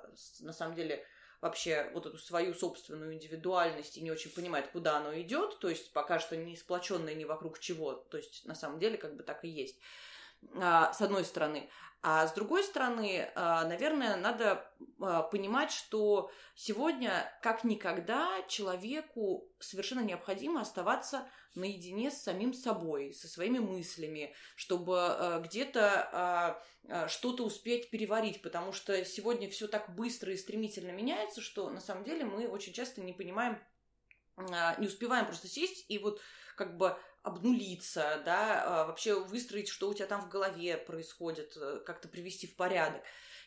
на 0.41 0.53
самом 0.53 0.75
деле, 0.75 1.05
вообще 1.41 1.89
вот 1.93 2.05
эту 2.05 2.17
свою 2.19 2.53
собственную 2.53 3.13
индивидуальность 3.13 3.97
и 3.97 4.01
не 4.01 4.11
очень 4.11 4.31
понимает, 4.31 4.67
куда 4.67 4.97
оно 4.97 5.19
идет, 5.19 5.59
то 5.59 5.69
есть 5.69 5.91
пока 5.91 6.19
что 6.19 6.37
не 6.37 6.55
сплоченное 6.55 7.15
ни 7.15 7.23
вокруг 7.23 7.59
чего, 7.59 7.93
то 7.93 8.17
есть 8.17 8.45
на 8.45 8.55
самом 8.55 8.79
деле 8.79 8.97
как 8.97 9.15
бы 9.15 9.23
так 9.23 9.43
и 9.43 9.49
есть. 9.49 9.77
А, 10.55 10.93
с 10.93 11.01
одной 11.01 11.23
стороны. 11.25 11.69
А 12.03 12.25
с 12.25 12.33
другой 12.33 12.63
стороны, 12.63 13.29
а, 13.35 13.63
наверное, 13.65 14.15
надо 14.15 14.67
а, 14.99 15.21
понимать, 15.21 15.71
что 15.71 16.31
сегодня, 16.55 17.31
как 17.43 17.63
никогда, 17.63 18.41
человеку 18.47 19.47
совершенно 19.59 20.01
необходимо 20.01 20.61
оставаться 20.61 21.27
наедине 21.53 22.09
с 22.09 22.23
самим 22.23 22.53
собой, 22.53 23.13
со 23.13 23.27
своими 23.27 23.59
мыслями, 23.59 24.33
чтобы 24.55 25.41
где-то 25.43 26.63
что-то 27.09 27.43
успеть 27.43 27.91
переварить, 27.91 28.41
потому 28.41 28.71
что 28.71 29.03
сегодня 29.03 29.49
все 29.49 29.67
так 29.67 29.93
быстро 29.93 30.31
и 30.31 30.37
стремительно 30.37 30.91
меняется, 30.91 31.41
что 31.41 31.69
на 31.69 31.81
самом 31.81 32.05
деле 32.05 32.23
мы 32.23 32.47
очень 32.47 32.71
часто 32.71 33.01
не 33.01 33.11
понимаем, 33.11 33.61
не 34.37 34.87
успеваем 34.87 35.25
просто 35.25 35.49
сесть 35.49 35.85
и 35.89 35.99
вот 35.99 36.21
как 36.55 36.77
бы 36.77 36.97
обнулиться, 37.23 38.21
да, 38.25 38.63
а, 38.63 38.85
вообще 38.87 39.19
выстроить, 39.19 39.69
что 39.69 39.89
у 39.89 39.93
тебя 39.93 40.07
там 40.07 40.21
в 40.21 40.29
голове 40.29 40.77
происходит, 40.77 41.55
э, 41.55 41.81
как-то 41.85 42.07
привести 42.07 42.47
в 42.47 42.55
порядок. 42.55 43.03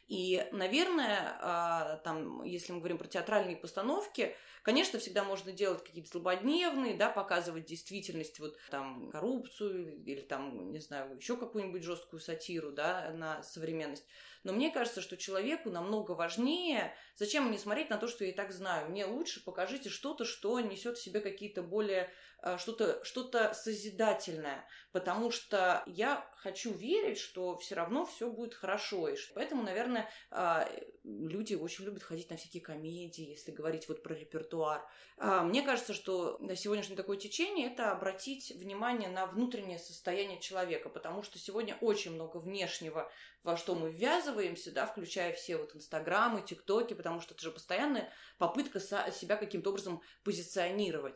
И, 0.06 0.46
наверное, 0.52 1.38
а, 1.40 1.96
там, 2.04 2.42
если 2.42 2.72
мы 2.72 2.80
говорим 2.80 2.98
про 2.98 3.08
театральные 3.08 3.56
постановки, 3.56 4.36
конечно, 4.62 4.98
всегда 4.98 5.24
можно 5.24 5.50
делать 5.50 5.82
какие-то 5.82 6.10
злободневные, 6.10 6.94
да, 6.94 7.08
показывать 7.08 7.64
действительность, 7.64 8.38
вот 8.38 8.58
там 8.70 9.10
коррупцию 9.10 10.04
или 10.04 10.20
там, 10.20 10.70
не 10.72 10.80
знаю, 10.80 11.16
еще 11.16 11.38
какую-нибудь 11.38 11.82
жесткую 11.82 12.20
сатиру, 12.20 12.70
да, 12.70 13.10
на 13.14 13.42
современность. 13.42 14.04
Но 14.42 14.52
мне 14.52 14.70
кажется, 14.70 15.00
что 15.00 15.16
человеку 15.16 15.70
намного 15.70 16.12
важнее, 16.12 16.94
зачем 17.16 17.48
мне 17.48 17.58
смотреть 17.58 17.88
на 17.88 17.96
то, 17.96 18.06
что 18.06 18.24
я 18.24 18.30
и 18.30 18.34
так 18.34 18.52
знаю. 18.52 18.90
Мне 18.90 19.06
лучше 19.06 19.42
покажите 19.42 19.88
что-то, 19.88 20.26
что 20.26 20.60
несет 20.60 20.98
в 20.98 21.02
себе 21.02 21.20
какие-то 21.20 21.62
более 21.62 22.12
что-то 22.58 23.04
что 23.04 23.52
созидательное, 23.54 24.66
потому 24.92 25.30
что 25.30 25.82
я 25.86 26.28
хочу 26.36 26.72
верить, 26.72 27.18
что 27.18 27.56
все 27.56 27.74
равно 27.74 28.04
все 28.04 28.30
будет 28.30 28.52
хорошо. 28.52 29.08
И 29.08 29.16
поэтому, 29.34 29.62
наверное, 29.62 30.10
а, 30.30 30.68
люди 31.02 31.54
очень 31.54 31.86
любят 31.86 32.02
ходить 32.02 32.28
на 32.28 32.36
всякие 32.36 32.62
комедии, 32.62 33.30
если 33.30 33.50
говорить 33.50 33.88
вот 33.88 34.02
про 34.02 34.14
репертуар. 34.14 34.86
А, 35.16 35.42
мне 35.42 35.62
кажется, 35.62 35.94
что 35.94 36.36
на 36.40 36.54
сегодняшнее 36.54 36.96
такое 36.96 37.16
течение– 37.16 37.72
это 37.72 37.92
обратить 37.92 38.50
внимание 38.50 39.08
на 39.08 39.26
внутреннее 39.26 39.78
состояние 39.78 40.38
человека, 40.38 40.90
потому 40.90 41.22
что 41.22 41.38
сегодня 41.38 41.76
очень 41.80 42.12
много 42.12 42.36
внешнего, 42.36 43.10
во 43.42 43.56
что 43.56 43.74
мы 43.74 43.90
ввязываемся, 43.90 44.70
да, 44.70 44.86
включая 44.86 45.32
все 45.32 45.56
вот 45.56 45.74
инстаграмы, 45.74 46.42
тиктоки, 46.42 46.92
потому 46.92 47.20
что 47.20 47.32
это 47.32 47.42
же 47.42 47.50
постоянная 47.50 48.12
попытка 48.36 48.80
себя 48.80 49.36
каким-то 49.36 49.70
образом 49.70 50.02
позиционировать. 50.24 51.14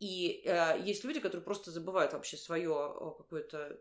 И 0.00 0.42
э, 0.44 0.80
есть 0.82 1.04
люди, 1.04 1.20
которые 1.20 1.44
просто 1.44 1.70
забывают 1.70 2.12
вообще 2.12 2.36
свое 2.36 3.14
какое-то 3.18 3.78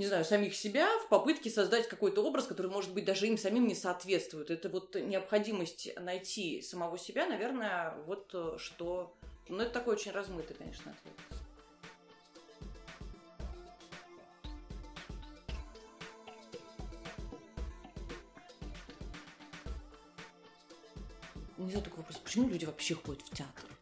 не 0.00 0.06
знаю, 0.06 0.24
самих 0.24 0.54
себя 0.54 0.88
в 1.00 1.08
попытке 1.08 1.50
создать 1.50 1.86
какой-то 1.86 2.24
образ, 2.24 2.46
который, 2.46 2.70
может 2.70 2.94
быть, 2.94 3.04
даже 3.04 3.26
им 3.26 3.36
самим 3.36 3.66
не 3.66 3.74
соответствует. 3.74 4.50
Это 4.50 4.70
вот 4.70 4.94
необходимость 4.94 5.90
найти 6.00 6.62
самого 6.62 6.96
себя, 6.96 7.26
наверное, 7.26 7.94
вот 8.06 8.30
э, 8.32 8.56
что... 8.58 9.14
Ну, 9.48 9.58
это 9.58 9.72
такой 9.72 9.96
очень 9.96 10.12
размытый, 10.12 10.56
конечно, 10.56 10.90
ответ. 10.92 11.14
Не 21.58 21.70
знаю, 21.72 21.84
такой 21.84 21.98
вопрос, 21.98 22.16
почему 22.16 22.48
люди 22.48 22.64
вообще 22.64 22.94
ходят 22.94 23.20
в 23.20 23.36
театр? 23.36 23.79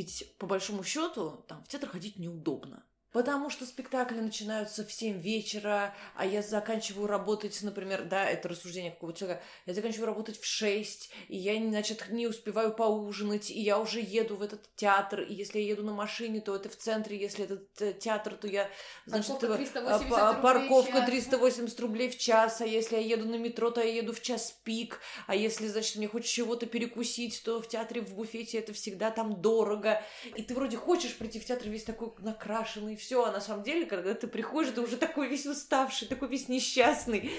Ведь, 0.00 0.34
по 0.38 0.46
большому 0.46 0.82
счету, 0.82 1.44
там 1.46 1.62
в 1.62 1.68
театр 1.68 1.86
ходить 1.86 2.18
неудобно. 2.18 2.82
Потому 3.12 3.50
что 3.50 3.66
спектакли 3.66 4.20
начинаются 4.20 4.84
в 4.84 4.92
7 4.92 5.20
вечера, 5.20 5.92
а 6.14 6.24
я 6.24 6.42
заканчиваю 6.42 7.08
работать, 7.08 7.60
например, 7.62 8.04
да, 8.04 8.24
это 8.24 8.48
рассуждение 8.48 8.92
какого-то 8.92 9.18
человека, 9.18 9.42
я 9.66 9.74
заканчиваю 9.74 10.06
работать 10.06 10.40
в 10.40 10.46
6, 10.46 11.10
и 11.26 11.36
я, 11.36 11.60
значит, 11.60 12.08
не 12.10 12.28
успеваю 12.28 12.72
поужинать, 12.72 13.50
и 13.50 13.60
я 13.60 13.80
уже 13.80 14.00
еду 14.00 14.36
в 14.36 14.42
этот 14.42 14.60
театр, 14.76 15.22
и 15.22 15.34
если 15.34 15.58
я 15.58 15.70
еду 15.70 15.82
на 15.82 15.92
машине, 15.92 16.40
то 16.40 16.54
это 16.54 16.68
в 16.68 16.76
центре, 16.76 17.18
если 17.18 17.46
это 17.46 17.60
э, 17.80 17.94
театр, 17.94 18.34
то 18.36 18.46
я, 18.46 18.70
значит, 19.06 19.40
парковка 19.40 19.56
380, 19.56 20.12
а, 20.12 20.34
парковка 20.34 21.02
380 21.02 21.80
рублей 21.80 22.10
в 22.10 22.18
час, 22.18 22.60
а 22.60 22.66
если 22.66 22.94
я 22.94 23.02
еду 23.02 23.28
на 23.28 23.36
метро, 23.36 23.72
то 23.72 23.80
я 23.80 23.92
еду 23.92 24.12
в 24.12 24.20
час 24.22 24.54
пик, 24.62 25.00
а 25.26 25.34
если, 25.34 25.66
значит, 25.66 25.96
мне 25.96 26.06
хочется 26.06 26.32
чего-то 26.32 26.66
перекусить, 26.66 27.42
то 27.44 27.60
в 27.60 27.66
театре, 27.66 28.02
в 28.02 28.14
буфете 28.14 28.58
это 28.58 28.72
всегда 28.72 29.10
там 29.10 29.42
дорого, 29.42 30.00
и 30.36 30.44
ты 30.44 30.54
вроде 30.54 30.76
хочешь 30.76 31.16
прийти 31.16 31.40
в 31.40 31.44
театр 31.44 31.68
весь 31.68 31.82
такой 31.82 32.12
накрашенный, 32.18 32.99
все, 33.00 33.24
а 33.24 33.32
на 33.32 33.40
самом 33.40 33.64
деле, 33.64 33.86
когда 33.86 34.14
ты 34.14 34.26
приходишь, 34.26 34.74
ты 34.74 34.80
уже 34.80 34.96
такой 34.96 35.28
весь 35.28 35.46
уставший, 35.46 36.08
такой 36.08 36.28
весь 36.28 36.48
несчастный. 36.48 37.32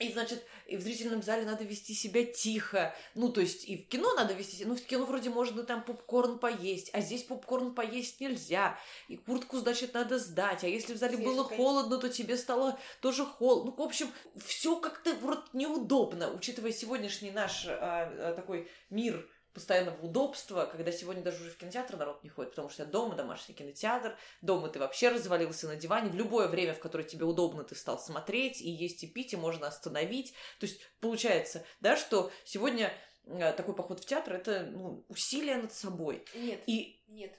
И, 0.00 0.12
значит, 0.12 0.44
и 0.66 0.76
в 0.76 0.80
зрительном 0.80 1.22
зале 1.22 1.44
надо 1.44 1.62
вести 1.64 1.94
себя 1.94 2.24
тихо. 2.24 2.94
Ну, 3.14 3.30
то 3.30 3.40
есть 3.40 3.64
и 3.68 3.76
в 3.76 3.88
кино 3.88 4.12
надо 4.14 4.34
вести 4.34 4.56
себя. 4.56 4.68
Ну, 4.68 4.76
в 4.76 4.82
кино 4.82 5.04
вроде 5.04 5.30
можно 5.30 5.62
там 5.62 5.84
попкорн 5.84 6.38
поесть, 6.38 6.90
а 6.92 7.00
здесь 7.00 7.22
попкорн 7.22 7.74
поесть 7.74 8.20
нельзя. 8.20 8.76
И 9.08 9.16
куртку, 9.16 9.58
значит, 9.58 9.94
надо 9.94 10.18
сдать. 10.18 10.64
А 10.64 10.68
если 10.68 10.94
в 10.94 10.96
зале 10.96 11.16
Свежий 11.16 11.32
было 11.32 11.44
холодно, 11.44 11.98
то 11.98 12.08
тебе 12.08 12.36
стало 12.36 12.78
тоже 13.00 13.24
холодно. 13.24 13.70
Ну, 13.70 13.84
в 13.84 13.86
общем, 13.86 14.08
все 14.44 14.76
как-то 14.76 15.14
вроде 15.14 15.42
неудобно, 15.52 16.32
учитывая 16.32 16.72
сегодняшний 16.72 17.30
наш 17.30 17.66
а, 17.66 18.12
а, 18.18 18.34
такой 18.34 18.68
мир 18.90 19.28
постоянного 19.54 20.04
удобства, 20.04 20.66
когда 20.66 20.92
сегодня 20.92 21.22
даже 21.22 21.40
уже 21.40 21.50
в 21.50 21.56
кинотеатр 21.56 21.96
народ 21.96 22.22
не 22.24 22.28
ходит, 22.28 22.50
потому 22.50 22.68
что 22.68 22.84
дома 22.84 23.14
домашний 23.14 23.54
кинотеатр, 23.54 24.16
дома 24.42 24.68
ты 24.68 24.78
вообще 24.78 25.08
развалился 25.08 25.68
на 25.68 25.76
диване, 25.76 26.10
в 26.10 26.14
любое 26.14 26.48
время, 26.48 26.74
в 26.74 26.80
которое 26.80 27.04
тебе 27.04 27.24
удобно, 27.24 27.64
ты 27.64 27.74
стал 27.74 27.98
смотреть, 27.98 28.60
и 28.60 28.68
есть, 28.68 29.04
и 29.04 29.06
пить, 29.06 29.32
и 29.32 29.36
можно 29.36 29.68
остановить. 29.68 30.34
То 30.58 30.66
есть 30.66 30.80
получается, 31.00 31.64
да, 31.80 31.96
что 31.96 32.30
сегодня 32.44 32.92
э, 33.26 33.52
такой 33.52 33.74
поход 33.74 34.00
в 34.00 34.04
театр– 34.04 34.32
это 34.34 34.64
ну, 34.64 35.04
усилие 35.08 35.56
над 35.56 35.72
собой. 35.72 36.24
Нет, 36.34 36.60
и... 36.66 37.02
нет. 37.08 37.32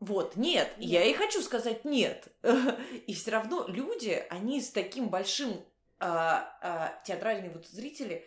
Вот, 0.00 0.34
нет, 0.34 0.68
нет, 0.78 0.90
я 0.90 1.04
и 1.04 1.14
хочу 1.14 1.40
сказать 1.42 1.84
нет. 1.84 2.26
И 3.06 3.14
все 3.14 3.30
равно 3.30 3.66
люди, 3.68 4.26
они 4.30 4.60
с 4.60 4.70
таким 4.70 5.10
большим 5.10 5.64
а, 6.00 6.58
а, 6.60 7.00
театральные 7.04 7.52
вот 7.52 7.68
зрители 7.68 8.26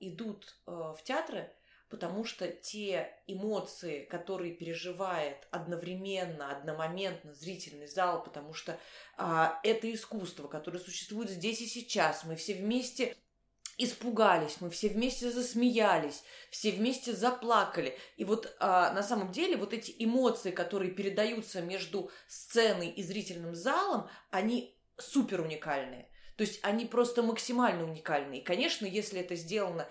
идут 0.00 0.58
а, 0.66 0.94
в 0.94 1.04
театры, 1.04 1.48
потому 1.88 2.24
что 2.24 2.48
те 2.48 3.12
эмоции, 3.26 4.04
которые 4.04 4.52
переживает 4.52 5.46
одновременно, 5.50 6.50
одномоментно 6.50 7.34
зрительный 7.34 7.86
зал, 7.86 8.22
потому 8.22 8.54
что 8.54 8.78
а, 9.16 9.60
это 9.62 9.92
искусство, 9.92 10.48
которое 10.48 10.78
существует 10.78 11.30
здесь 11.30 11.60
и 11.60 11.66
сейчас, 11.66 12.24
мы 12.24 12.36
все 12.36 12.54
вместе 12.54 13.16
испугались, 13.78 14.56
мы 14.60 14.70
все 14.70 14.88
вместе 14.88 15.30
засмеялись, 15.30 16.24
все 16.50 16.72
вместе 16.72 17.12
заплакали. 17.12 17.96
И 18.16 18.24
вот 18.24 18.56
а, 18.58 18.92
на 18.92 19.02
самом 19.02 19.32
деле 19.32 19.56
вот 19.56 19.72
эти 19.72 19.94
эмоции, 19.98 20.50
которые 20.50 20.90
передаются 20.90 21.60
между 21.60 22.10
сценой 22.26 22.88
и 22.88 23.02
зрительным 23.02 23.54
залом, 23.54 24.08
они 24.30 24.76
супер 24.96 25.40
уникальные. 25.42 26.08
То 26.36 26.42
есть 26.42 26.58
они 26.62 26.84
просто 26.84 27.22
максимально 27.22 27.84
уникальные. 27.84 28.40
И, 28.40 28.44
конечно, 28.44 28.86
если 28.86 29.20
это 29.20 29.36
сделано 29.36 29.88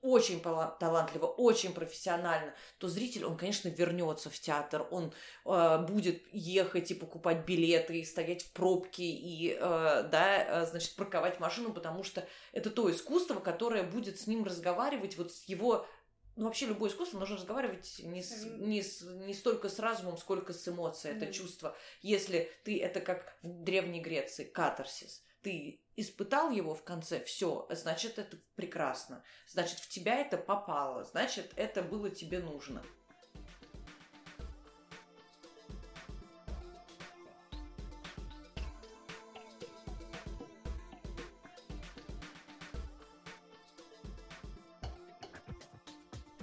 очень 0.00 0.40
талантливо, 0.40 1.26
очень 1.26 1.72
профессионально, 1.72 2.54
то 2.78 2.88
зритель, 2.88 3.24
он, 3.24 3.36
конечно, 3.36 3.68
вернется 3.68 4.30
в 4.30 4.38
театр, 4.38 4.86
он 4.90 5.12
э, 5.44 5.78
будет 5.88 6.22
ехать 6.32 6.90
и 6.90 6.94
покупать 6.94 7.44
билеты, 7.44 7.98
и 7.98 8.04
стоять 8.04 8.44
в 8.44 8.52
пробке, 8.52 9.04
и, 9.04 9.52
э, 9.52 9.58
да, 9.58 10.62
э, 10.62 10.66
значит, 10.66 10.94
парковать 10.96 11.40
машину, 11.40 11.72
потому 11.72 12.04
что 12.04 12.26
это 12.52 12.70
то 12.70 12.90
искусство, 12.90 13.40
которое 13.40 13.82
будет 13.82 14.20
с 14.20 14.26
ним 14.26 14.44
разговаривать, 14.44 15.16
вот 15.18 15.32
с 15.32 15.44
его 15.44 15.86
ну, 16.36 16.44
вообще 16.44 16.66
любое 16.66 16.88
искусство 16.88 17.18
нужно 17.18 17.36
разговаривать 17.36 18.00
не, 18.04 18.22
с, 18.22 18.44
не, 18.44 18.80
с, 18.80 19.02
не 19.02 19.34
столько 19.34 19.68
с 19.68 19.80
разумом, 19.80 20.16
сколько 20.16 20.52
с 20.52 20.68
эмоцией, 20.68 21.14
mm-hmm. 21.14 21.24
это 21.24 21.32
чувство. 21.32 21.76
Если 22.00 22.48
ты, 22.62 22.80
это 22.80 23.00
как 23.00 23.36
в 23.42 23.64
Древней 23.64 24.00
Греции, 24.00 24.44
катарсис 24.44 25.24
ты 25.42 25.80
испытал 26.00 26.50
его 26.50 26.74
в 26.74 26.84
конце, 26.84 27.22
все, 27.24 27.66
значит, 27.70 28.18
это 28.18 28.36
прекрасно. 28.54 29.24
Значит, 29.48 29.80
в 29.80 29.88
тебя 29.88 30.16
это 30.16 30.38
попало, 30.38 31.04
значит, 31.04 31.52
это 31.56 31.82
было 31.82 32.08
тебе 32.08 32.38
нужно. 32.38 32.82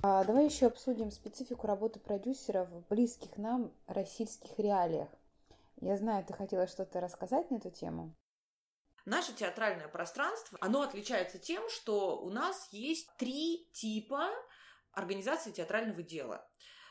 А 0.08 0.24
давай 0.26 0.46
еще 0.46 0.68
обсудим 0.68 1.12
специфику 1.12 1.65
работы 1.65 2.00
продюсеров 2.00 2.70
в 2.70 2.88
близких 2.89 3.38
нам 3.38 3.72
российских 3.88 4.60
реалиях. 4.60 5.10
Я 5.80 5.98
знаю, 5.98 6.26
ты 6.26 6.34
хотела 6.34 6.68
что-то 6.68 7.00
рассказать 7.00 7.50
на 7.50 7.56
эту 7.56 7.72
тему. 7.72 8.13
Наше 9.06 9.34
театральное 9.34 9.88
пространство, 9.88 10.58
оно 10.62 10.82
отличается 10.82 11.38
тем, 11.38 11.70
что 11.70 12.20
у 12.20 12.32
нас 12.32 12.70
есть 12.72 13.08
три 13.18 13.70
типа 13.72 14.32
организации 14.91 15.52
театрального 15.52 16.02
дела. 16.02 16.48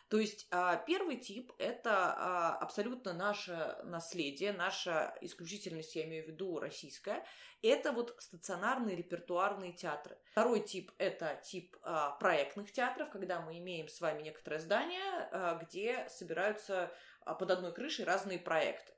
То 0.09 0.21
есть 0.21 0.47
а, 0.53 0.77
первый 0.77 1.17
тип– 1.17 1.51
это 1.59 2.15
а, 2.15 2.57
абсолютно 2.59 3.15
наше 3.15 3.79
наследие, 3.85 4.53
наша 4.53 5.17
исключительность, 5.23 5.97
я 5.97 6.05
имею 6.05 6.25
в 6.25 6.29
виду 6.29 6.61
российская, 6.61 7.25
это 7.63 7.91
вот 7.91 8.15
стационарные 8.19 8.95
репертуарные 8.95 9.73
театры. 9.73 10.17
Второй 10.31 10.61
тип– 10.61 10.93
это 10.99 11.41
тип 11.43 11.77
а, 11.83 12.13
проектных 12.13 12.71
театров, 12.71 13.11
когда 13.11 13.41
мы 13.41 13.59
имеем 13.59 13.89
с 13.89 14.01
вами 14.01 14.23
некоторое 14.23 14.61
здание, 14.61 15.59
где 15.63 16.07
собираются 16.11 16.93
под 17.25 17.51
одной 17.51 17.73
крышей 17.73 18.05
разные 18.05 18.39
проекты. 18.39 18.93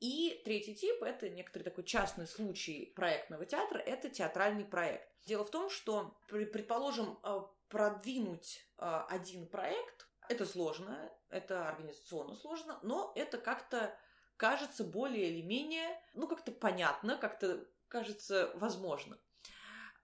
И 0.00 0.40
третий 0.44 0.74
тип– 0.74 1.02
это 1.02 1.28
некоторый 1.28 1.64
такой 1.64 1.84
частный 1.84 2.26
случай 2.26 2.92
проектного 2.94 3.44
театра– 3.44 3.78
это 3.86 4.08
театральный 4.08 4.64
проект. 4.64 5.08
Дело 5.26 5.44
в 5.44 5.50
том, 5.50 5.70
что, 5.70 6.16
предположим, 6.28 7.18
продвинуть 7.68 8.64
один 8.76 9.46
проект 9.48 10.08
это 10.28 10.44
сложно, 10.46 11.10
это 11.30 11.68
организационно 11.68 12.34
сложно, 12.34 12.78
но 12.82 13.12
это 13.16 13.38
как-то 13.38 13.94
кажется 14.36 14.84
более 14.84 15.30
или 15.30 15.42
менее, 15.42 16.00
ну, 16.14 16.28
как-то 16.28 16.52
понятно, 16.52 17.16
как-то 17.16 17.66
кажется 17.88 18.52
возможно. 18.54 19.18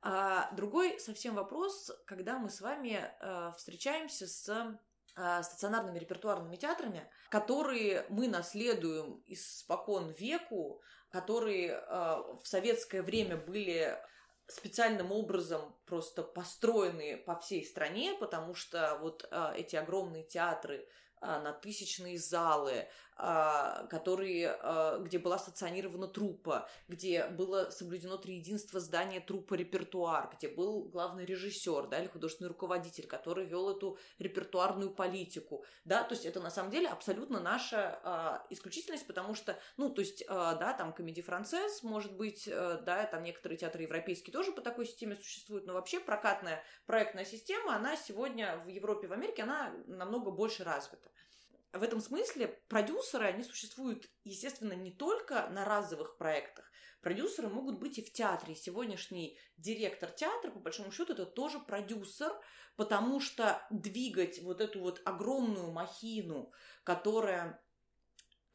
А 0.00 0.50
другой 0.52 0.98
совсем 0.98 1.35
вопрос, 1.35 1.90
когда 2.07 2.38
мы 2.38 2.50
с 2.50 2.61
вами 2.61 3.11
э, 3.20 3.52
встречаемся 3.57 4.26
с 4.26 4.48
э, 4.48 4.78
стационарными 5.42 5.98
репертуарными 5.98 6.57
театрами, 6.57 7.09
которые 7.31 8.05
мы 8.09 8.29
наследуем 8.29 9.22
испокон 9.27 10.11
веку, 10.11 10.83
которые 11.11 11.70
э, 11.70 11.83
в 12.42 12.44
советское 12.44 13.03
время 13.03 13.37
были 13.37 13.96
специальным 14.46 15.12
образом 15.12 15.74
просто 15.87 16.22
построены 16.22 17.16
по 17.16 17.38
всей 17.38 17.64
стране, 17.64 18.14
потому 18.18 18.55
что 18.55 18.98
вот 19.00 19.27
а, 19.31 19.55
эти 19.57 19.77
огромные 19.77 20.24
театры 20.24 20.77
а, 20.81 21.04
на 21.24 21.52
тысячные 21.52 22.18
залы, 22.18 22.87
а, 23.16 23.87
которые, 23.90 24.58
а, 24.60 24.98
где 24.98 25.20
была 25.20 25.38
стационирована 25.38 26.08
труппа, 26.08 26.68
где 26.88 27.26
было 27.28 27.70
соблюдено 27.70 28.16
триединство 28.16 28.80
здания 28.80 29.20
труппа 29.20 29.54
репертуар, 29.54 30.30
где 30.37 30.48
был 30.48 30.88
главный 30.88 31.24
режиссер, 31.24 31.87
да, 31.87 32.00
или 32.00 32.08
художественный 32.08 32.48
руководитель, 32.48 33.06
который 33.06 33.46
вел 33.46 33.70
эту 33.70 33.98
репертуарную 34.18 34.90
политику, 34.90 35.64
да, 35.84 36.02
то 36.02 36.14
есть 36.14 36.26
это 36.26 36.40
на 36.40 36.50
самом 36.50 36.72
деле 36.72 36.88
абсолютно 36.88 37.38
наша 37.38 38.42
исключительность, 38.50 39.06
потому 39.06 39.34
что, 39.34 39.56
ну, 39.76 39.90
то 39.90 40.00
есть, 40.00 40.26
да, 40.26 40.74
там 40.76 40.92
комедий 40.92 41.22
францез, 41.22 41.84
может 41.84 42.16
быть, 42.16 42.46
да, 42.48 43.06
там 43.10 43.22
некоторые 43.22 43.58
театры 43.58 43.82
европейские 43.82 44.32
тоже 44.32 44.50
по 44.50 44.60
такой 44.60 44.87
системе 44.87 45.14
существуют, 45.14 45.66
но 45.66 45.74
вообще 45.74 46.00
прокатная 46.00 46.64
проектная 46.87 47.24
система, 47.24 47.76
она 47.76 47.96
сегодня 47.96 48.58
в 48.58 48.68
Европе, 48.68 49.06
в 49.06 49.12
Америке, 49.12 49.44
она 49.44 49.72
намного 49.87 50.32
больше 50.32 50.64
развита 50.64 51.10
в 51.74 51.82
этом 51.82 52.00
смысле 52.00 52.48
продюсеры, 52.68 53.26
они 53.26 53.42
существуют, 53.42 54.08
естественно, 54.24 54.72
не 54.72 54.92
только 54.92 55.48
на 55.50 55.64
разовых 55.64 56.16
проектах. 56.16 56.70
Продюсеры 57.00 57.48
могут 57.48 57.78
быть 57.78 57.98
и 57.98 58.02
в 58.02 58.12
театре. 58.12 58.54
сегодняшний 58.54 59.38
директор 59.58 60.10
театра, 60.10 60.50
по 60.50 60.58
большому 60.58 60.90
счету, 60.90 61.12
это 61.12 61.26
тоже 61.26 61.60
продюсер, 61.60 62.32
потому 62.76 63.20
что 63.20 63.60
двигать 63.70 64.40
вот 64.42 64.60
эту 64.60 64.80
вот 64.80 65.02
огромную 65.04 65.70
махину, 65.70 66.50
которая 66.82 67.62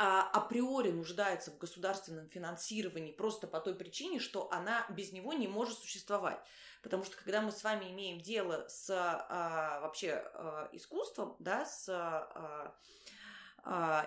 а, 0.01 0.29
априори 0.31 0.91
нуждается 0.91 1.51
в 1.51 1.57
государственном 1.57 2.29
финансировании 2.29 3.11
просто 3.11 3.47
по 3.47 3.59
той 3.59 3.75
причине, 3.75 4.19
что 4.19 4.49
она 4.51 4.85
без 4.89 5.11
него 5.11 5.33
не 5.33 5.47
может 5.47 5.77
существовать. 5.77 6.39
Потому 6.81 7.03
что 7.03 7.17
когда 7.17 7.41
мы 7.41 7.51
с 7.51 7.63
вами 7.63 7.91
имеем 7.91 8.21
дело 8.21 8.65
с 8.69 8.89
а, 8.89 9.81
вообще 9.81 10.23
а, 10.33 10.69
искусством, 10.71 11.35
да, 11.39 11.65
с 11.65 11.89
а, 11.89 12.73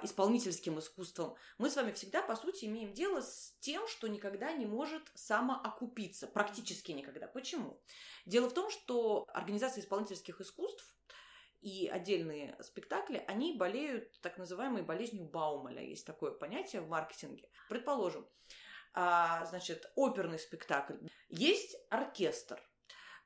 исполнительским 0.03 0.79
искусством, 0.79 1.37
мы 1.59 1.70
с 1.70 1.77
вами 1.77 1.92
всегда, 1.92 2.20
по 2.20 2.35
сути, 2.35 2.64
имеем 2.64 2.92
дело 2.92 3.20
с 3.20 3.57
тем, 3.61 3.87
что 3.87 4.09
никогда 4.09 4.53
не 4.53 4.66
может 4.66 5.03
самоокупиться, 5.14 6.27
практически 6.27 6.90
никогда. 6.90 7.29
Почему? 7.29 7.81
Дело 8.27 8.48
в 8.48 8.55
том, 8.55 8.70
что 8.70 9.25
организация 9.29 9.83
исполнительских 9.83 10.40
искусств 10.40 10.85
и 11.61 11.88
отдельные 11.88 12.57
спектакли, 12.61 13.25
они 13.29 13.53
болеют 13.53 14.20
так 14.20 14.37
называемой 14.37 14.83
болезнью 14.83 15.27
Баумаля. 15.27 15.83
Есть 15.83 16.07
такое 16.07 16.33
понятие 16.33 16.83
в 16.83 16.88
маркетинге. 16.88 17.48
Предположим, 17.68 18.27
а, 18.94 19.44
значит, 19.46 19.90
оперный 19.94 20.40
спектакль. 20.40 20.96
Есть 21.29 21.77
оркестр, 21.88 22.61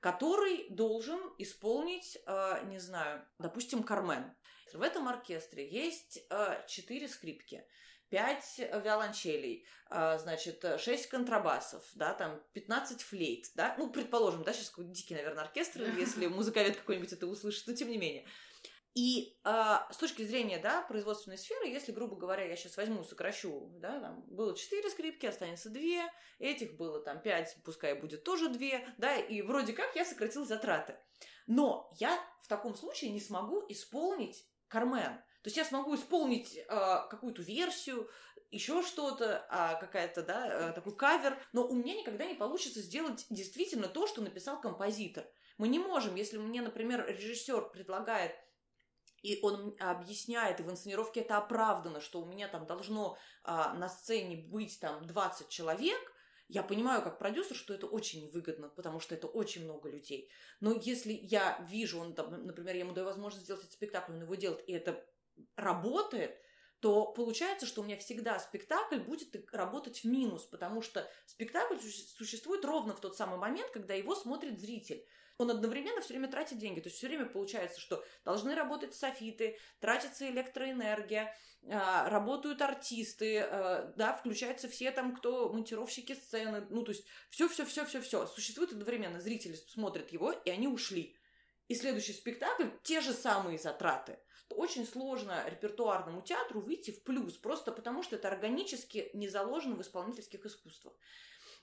который 0.01 0.69
должен 0.69 1.19
исполнить, 1.39 2.19
а, 2.27 2.63
не 2.65 2.79
знаю, 2.79 3.27
допустим, 3.39 3.83
Кармен. 3.83 4.37
В 4.73 4.83
этом 4.83 5.09
оркестре 5.09 5.69
есть 5.69 6.21
а, 6.31 6.65
четыре 6.67 7.09
скрипки, 7.09 7.65
пять 8.09 8.59
виолончелей, 8.59 9.67
значит, 9.91 10.65
шесть 10.79 11.09
контрабасов, 11.09 11.85
да, 11.95 12.15
там 12.15 12.41
15 12.53 13.03
флейт, 13.03 13.47
да, 13.57 13.75
ну, 13.79 13.91
предположим, 13.91 14.45
да, 14.45 14.53
сейчас 14.53 14.71
какой-то 14.71 14.93
дикий, 14.93 15.15
наверное, 15.15 15.43
оркестр, 15.43 15.83
если 15.99 16.29
музыковед 16.29 16.77
какой-нибудь 16.77 17.13
это 17.13 17.27
услышит, 17.27 17.67
но 17.67 17.75
тем 17.75 17.89
не 17.89 17.99
менее. 17.99 18.27
И 18.97 19.37
э, 19.45 19.77
с 19.91 19.97
точки 19.99 20.23
зрения 20.23 20.59
да, 20.59 20.81
производственной 20.81 21.37
сферы, 21.37 21.69
если, 21.69 21.93
грубо 21.93 22.17
говоря, 22.17 22.47
я 22.47 22.57
сейчас 22.57 22.79
возьму, 22.79 23.05
сокращу, 23.05 23.71
да, 23.79 24.01
там 24.01 24.25
было 24.27 24.57
4 24.57 24.89
скрипки, 24.89 25.27
останется 25.27 25.69
2, 25.69 25.83
этих 26.39 26.79
было 26.79 27.01
там 27.01 27.21
5, 27.21 27.59
пускай 27.63 27.93
будет 27.93 28.25
тоже 28.25 28.49
2, 28.49 28.59
да, 28.97 29.17
и 29.17 29.43
вроде 29.43 29.75
как 29.75 29.95
я 29.97 30.07
сократил 30.07 30.47
затраты. 30.47 30.97
Но 31.47 31.91
я 31.99 32.19
в 32.41 32.49
таком 32.49 32.75
случае 32.75 33.11
не 33.11 33.21
смогу 33.21 33.67
исполнить 33.69 34.49
Кармен. 34.69 35.17
То 35.43 35.49
есть 35.49 35.57
я 35.57 35.65
смогу 35.65 35.95
исполнить 35.95 36.57
э, 36.57 36.65
какую-то 36.67 37.43
версию, 37.43 38.09
еще 38.51 38.83
что-то, 38.83 39.47
а 39.51 39.75
какая-то, 39.75 40.23
да, 40.23 40.71
э, 40.71 40.73
такой 40.73 40.97
кавер, 40.97 41.39
но 41.53 41.67
у 41.67 41.75
меня 41.75 41.95
никогда 41.95 42.25
не 42.25 42.35
получится 42.35 42.81
сделать 42.81 43.27
действительно 43.31 43.89
то, 43.89 44.07
что 44.07 44.23
написал 44.23 44.61
композитор. 44.61 45.27
Мы 45.59 45.69
не 45.69 45.79
можем, 45.79 46.15
если 46.15 46.39
мне, 46.39 46.63
например, 46.63 47.07
режиссер 47.07 47.71
предлагает 47.71 48.35
и 49.23 49.41
он 49.43 49.75
объясняет, 49.81 50.61
и 50.61 50.63
в 50.63 50.71
инсценировке 50.71 51.21
это 51.21 51.39
оправдано, 51.39 52.01
что 52.01 52.21
у 52.21 52.27
меня 52.27 52.47
там 52.47 52.67
должно 52.67 53.19
а, 53.43 53.75
на 53.75 53.89
сцене 53.89 54.37
быть 54.37 54.79
там 54.79 55.05
20 55.05 55.49
человек, 55.49 55.99
я 56.49 56.63
понимаю 56.63 57.03
как 57.03 57.19
продюсер, 57.19 57.57
что 57.57 57.75
это 57.75 57.87
очень 57.87 58.25
невыгодно, 58.25 58.69
потому 58.69 59.01
что 59.01 59.15
это 59.15 59.27
очень 59.27 59.65
много 59.65 59.89
людей. 59.89 60.31
Но 60.61 60.73
если 60.73 61.13
я 61.13 61.65
вижу, 61.69 61.99
он 61.99 62.15
там, 62.15 62.47
например, 62.47 62.75
я 62.75 62.81
ему 62.81 62.93
даю 62.93 63.07
возможность 63.07 63.45
сделать 63.45 63.63
этот 63.63 63.75
спектакль, 63.75 64.13
он 64.13 64.23
его 64.23 64.35
делает, 64.35 64.69
и 64.69 64.73
это 64.73 65.05
работает, 65.57 66.39
то 66.81 67.07
получается, 67.13 67.67
что 67.67 67.81
у 67.81 67.85
меня 67.85 67.97
всегда 67.97 68.39
спектакль 68.39 68.99
будет 68.99 69.35
работать 69.53 70.01
в 70.01 70.05
минус, 70.05 70.45
потому 70.45 70.83
что 70.83 71.09
спектакль 71.25 71.77
существует 71.79 72.65
ровно 72.65 72.95
в 72.95 73.01
тот 73.01 73.17
самый 73.17 73.39
момент, 73.39 73.71
когда 73.71 73.95
его 73.95 74.15
смотрит 74.15 74.61
зритель 74.61 75.05
он 75.39 75.51
одновременно 75.51 76.01
все 76.01 76.15
время 76.15 76.29
тратит 76.29 76.59
деньги. 76.59 76.81
То 76.81 76.89
есть 76.89 76.99
все 76.99 77.09
время 77.09 77.27
получается, 77.27 77.81
что 77.81 78.05
должны 78.25 78.55
работать 78.55 78.95
софиты, 78.95 79.59
тратится 79.81 80.29
электроэнергия, 80.29 81.35
а, 81.69 82.09
работают 82.09 82.63
артисты, 82.63 83.41
а, 83.41 83.93
да, 83.97 84.15
включаются 84.15 84.69
все 84.69 84.91
там, 84.91 85.15
кто 85.15 85.53
монтировщики 85.53 86.15
сцены, 86.15 86.67
ну, 86.71 86.83
то 86.83 86.93
есть 86.93 87.05
все-все-все-все-все. 87.31 88.27
Существует 88.27 88.73
одновременно, 88.73 89.21
зрители 89.21 89.55
смотрят 89.55 90.11
его, 90.11 90.33
и 90.33 90.51
они 90.51 90.69
ушли. 90.69 91.17
И 91.69 91.75
следующий 91.75 92.13
спектакль– 92.13 92.69
те 92.83 93.01
же 93.01 93.13
самые 93.13 93.59
затраты. 93.59 94.19
Очень 94.51 94.87
сложно 94.87 95.45
репертуарному 95.49 96.23
театру 96.23 96.61
выйти 96.61 96.93
в 96.93 97.03
плюс, 97.03 97.37
просто 97.37 97.73
потому 97.73 98.05
что 98.05 98.15
это 98.15 98.29
органически 98.29 99.11
не 99.13 99.29
заложено 99.29 99.75
в 99.75 99.83
исполнительских 99.83 100.47
искусствах 100.47 100.95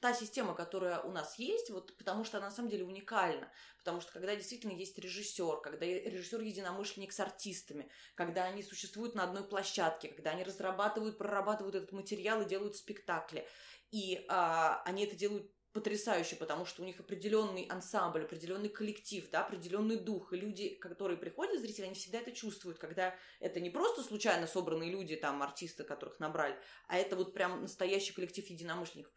та 0.04 0.14
система, 0.14 0.54
которая 0.54 1.00
у 1.00 1.14
нас 1.14 1.40
есть, 1.40 1.70
вот 1.70 1.98
потому 1.98 2.26
что 2.26 2.38
она 2.38 2.48
на 2.48 2.52
самом 2.52 2.70
деле 2.70 2.84
уникальна. 2.84 3.50
Потому 3.78 4.02
что 4.02 4.12
когда 4.12 4.36
действительно 4.36 4.74
есть 4.74 5.00
режиссер, 5.00 5.62
когда 5.62 5.86
режиссер 5.86 6.42
единомышленник 6.42 7.14
с 7.14 7.22
артистами, 7.22 7.90
когда 8.14 8.44
они 8.44 8.64
существуют 8.64 9.16
на 9.16 9.24
одной 9.24 9.48
площадке, 9.48 10.10
когда 10.10 10.32
они 10.32 10.44
разрабатывают, 10.44 11.18
прорабатывают 11.18 11.76
этот 11.76 11.94
материал 11.94 12.42
и 12.42 12.50
делают 12.50 12.76
спектакли. 12.76 13.48
И 13.92 14.26
а, 14.28 14.82
они 14.84 15.06
это 15.06 15.16
делают 15.16 15.50
потрясающе, 15.72 16.36
потому 16.36 16.66
что 16.66 16.82
у 16.82 16.86
них 16.86 17.00
определенный 17.00 17.64
ансамбль, 17.64 18.26
определенный 18.26 18.70
коллектив, 18.70 19.28
да, 19.32 19.46
определенный 19.46 19.96
дух. 19.96 20.34
И 20.34 20.38
люди, 20.38 20.76
которые 20.76 21.18
приходят, 21.18 21.62
зрители, 21.62 21.86
они 21.86 21.96
всегда 21.96 22.20
это 22.20 22.32
чувствуют, 22.34 22.78
когда 22.78 23.16
это 23.40 23.62
не 23.62 23.70
просто 23.70 24.04
случайно 24.04 24.48
собранные 24.48 24.92
люди, 24.92 25.16
там, 25.16 25.42
артисты, 25.42 25.84
которых 25.84 26.20
набрали, 26.20 26.60
а 26.88 26.98
это 26.98 27.16
вот 27.16 27.34
прям 27.34 27.62
настоящий 27.62 28.14
коллектив 28.14 28.46
единомышленников. 28.46 29.14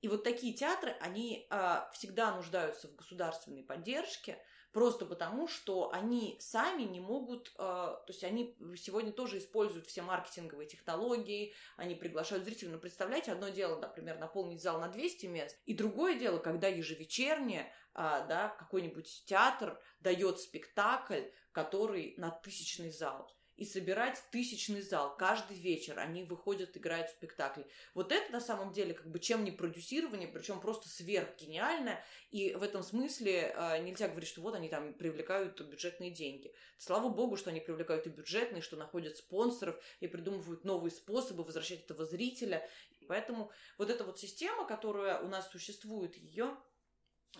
И 0.00 0.08
вот 0.08 0.24
такие 0.24 0.54
театры, 0.54 0.96
они 1.00 1.46
э, 1.50 1.80
всегда 1.92 2.34
нуждаются 2.34 2.88
в 2.88 2.96
государственной 2.96 3.62
поддержке, 3.62 4.42
просто 4.72 5.04
потому, 5.04 5.46
что 5.46 5.92
они 5.92 6.36
сами 6.40 6.84
не 6.84 7.00
могут, 7.00 7.48
э, 7.48 7.58
то 7.58 8.04
есть 8.08 8.24
они 8.24 8.56
сегодня 8.76 9.12
тоже 9.12 9.38
используют 9.38 9.86
все 9.86 10.00
маркетинговые 10.00 10.68
технологии, 10.68 11.54
они 11.76 11.94
приглашают 11.94 12.44
зрителей, 12.44 12.70
но 12.70 12.78
представляете, 12.78 13.32
одно 13.32 13.50
дело, 13.50 13.78
например, 13.78 14.18
наполнить 14.18 14.62
зал 14.62 14.80
на 14.80 14.88
200 14.88 15.26
мест, 15.26 15.58
и 15.66 15.74
другое 15.74 16.18
дело, 16.18 16.38
когда 16.38 16.68
ежевечерне 16.68 17.70
а, 17.92 18.24
да, 18.26 18.48
какой-нибудь 18.48 19.24
театр 19.26 19.78
дает 19.98 20.40
спектакль, 20.40 21.24
который 21.52 22.14
на 22.16 22.30
тысячный 22.30 22.90
зал 22.90 23.30
и 23.60 23.66
собирать 23.66 24.22
тысячный 24.30 24.80
зал. 24.80 25.14
Каждый 25.18 25.54
вечер 25.54 25.98
они 25.98 26.24
выходят, 26.24 26.74
играют 26.78 27.08
в 27.08 27.10
спектакли. 27.10 27.66
Вот 27.92 28.10
это 28.10 28.32
на 28.32 28.40
самом 28.40 28.72
деле 28.72 28.94
как 28.94 29.06
бы 29.06 29.18
чем 29.18 29.44
не 29.44 29.50
продюсирование, 29.50 30.26
причем 30.26 30.62
просто 30.62 30.88
сверхгениально. 30.88 32.02
И 32.30 32.54
в 32.54 32.62
этом 32.62 32.82
смысле 32.82 33.54
э, 33.54 33.82
нельзя 33.82 34.08
говорить, 34.08 34.30
что 34.30 34.40
вот 34.40 34.54
они 34.54 34.70
там 34.70 34.94
привлекают 34.94 35.60
бюджетные 35.60 36.10
деньги. 36.10 36.54
Слава 36.78 37.10
богу, 37.10 37.36
что 37.36 37.50
они 37.50 37.60
привлекают 37.60 38.06
и 38.06 38.08
бюджетные, 38.08 38.62
что 38.62 38.78
находят 38.78 39.18
спонсоров 39.18 39.78
и 40.00 40.08
придумывают 40.08 40.64
новые 40.64 40.90
способы 40.90 41.44
возвращать 41.44 41.84
этого 41.84 42.06
зрителя. 42.06 42.66
Поэтому 43.08 43.52
вот 43.76 43.90
эта 43.90 44.04
вот 44.04 44.18
система, 44.18 44.66
которая 44.66 45.20
у 45.20 45.28
нас 45.28 45.50
существует, 45.50 46.16
ее, 46.16 46.56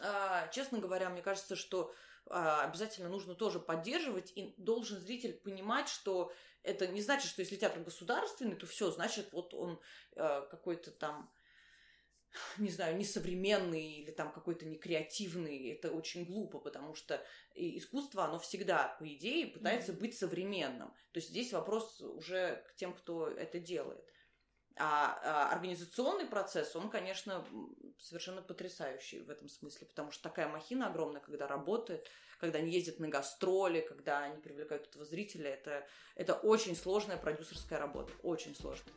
э, 0.02 0.50
честно 0.52 0.80
говоря, 0.80 1.08
мне 1.08 1.22
кажется, 1.22 1.56
что 1.56 1.86
а, 1.86 1.94
обязательно 2.28 3.08
нужно 3.08 3.34
тоже 3.34 3.58
поддерживать, 3.58 4.32
и 4.36 4.54
должен 4.56 4.98
зритель 5.00 5.34
понимать, 5.34 5.88
что 5.88 6.32
это 6.62 6.86
не 6.86 7.00
значит, 7.00 7.30
что 7.30 7.42
если 7.42 7.56
театр 7.56 7.82
государственный, 7.82 8.56
то 8.56 8.66
все, 8.66 8.90
значит, 8.90 9.32
вот 9.32 9.54
он 9.54 9.80
э, 10.16 10.46
какой-то 10.50 10.90
там 10.90 11.32
не 12.58 12.70
знаю, 12.70 12.96
несовременный 12.96 13.92
или 13.98 14.10
там 14.10 14.32
какой-то 14.32 14.66
некреативный, 14.66 15.70
это 15.70 15.90
очень 15.90 16.24
глупо, 16.24 16.58
потому 16.58 16.94
что 16.94 17.24
искусство, 17.54 18.24
оно 18.24 18.38
всегда, 18.38 18.96
по 18.98 19.12
идее, 19.12 19.48
пытается 19.48 19.92
mm-hmm. 19.92 20.00
быть 20.00 20.18
современным. 20.18 20.88
То 21.12 21.18
есть 21.18 21.30
здесь 21.30 21.52
вопрос 21.52 22.00
уже 22.00 22.64
к 22.68 22.76
тем, 22.76 22.94
кто 22.94 23.28
это 23.28 23.58
делает. 23.58 24.04
А, 24.76 25.18
а 25.22 25.52
организационный 25.52 26.26
процесс, 26.26 26.74
он, 26.74 26.88
конечно, 26.88 27.44
совершенно 27.98 28.40
потрясающий 28.40 29.20
в 29.20 29.30
этом 29.30 29.48
смысле, 29.48 29.86
потому 29.86 30.10
что 30.10 30.22
такая 30.22 30.48
махина 30.48 30.86
огромная, 30.86 31.20
когда 31.20 31.46
работает, 31.46 32.08
когда 32.38 32.58
они 32.58 32.72
ездят 32.72 32.98
на 32.98 33.08
гастроли, 33.08 33.80
когда 33.80 34.20
они 34.20 34.40
привлекают 34.40 34.86
этого 34.86 35.04
зрителя, 35.04 35.50
это, 35.50 35.86
это 36.14 36.34
очень 36.34 36.74
сложная 36.74 37.18
продюсерская 37.18 37.78
работа, 37.78 38.12
очень 38.22 38.56
сложная. 38.56 38.94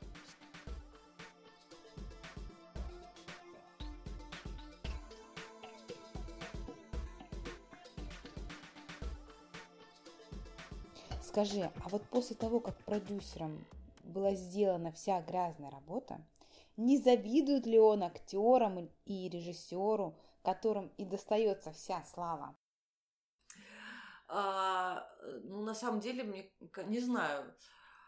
Скажи, 11.22 11.62
а 11.62 11.90
вот 11.90 12.04
после 12.10 12.36
того, 12.36 12.60
как 12.60 12.78
продюсером 12.84 13.66
была 14.04 14.34
сделана 14.34 14.92
вся 14.92 15.22
грязная 15.22 15.72
работа, 15.72 16.26
не 16.78 16.98
завидует 16.98 17.66
ли 17.66 17.80
он 17.80 18.04
актерам 18.04 18.90
и 19.06 19.30
режиссеру, 19.30 20.18
которым 20.44 20.88
и 20.98 21.06
достается 21.06 21.72
вся 21.72 22.04
слава? 22.04 22.56
А, 24.28 25.08
ну, 25.44 25.62
на 25.62 25.76
самом 25.76 26.00
деле, 26.00 26.24
мне 26.24 26.52
не 26.86 27.00
знаю. 27.00 27.54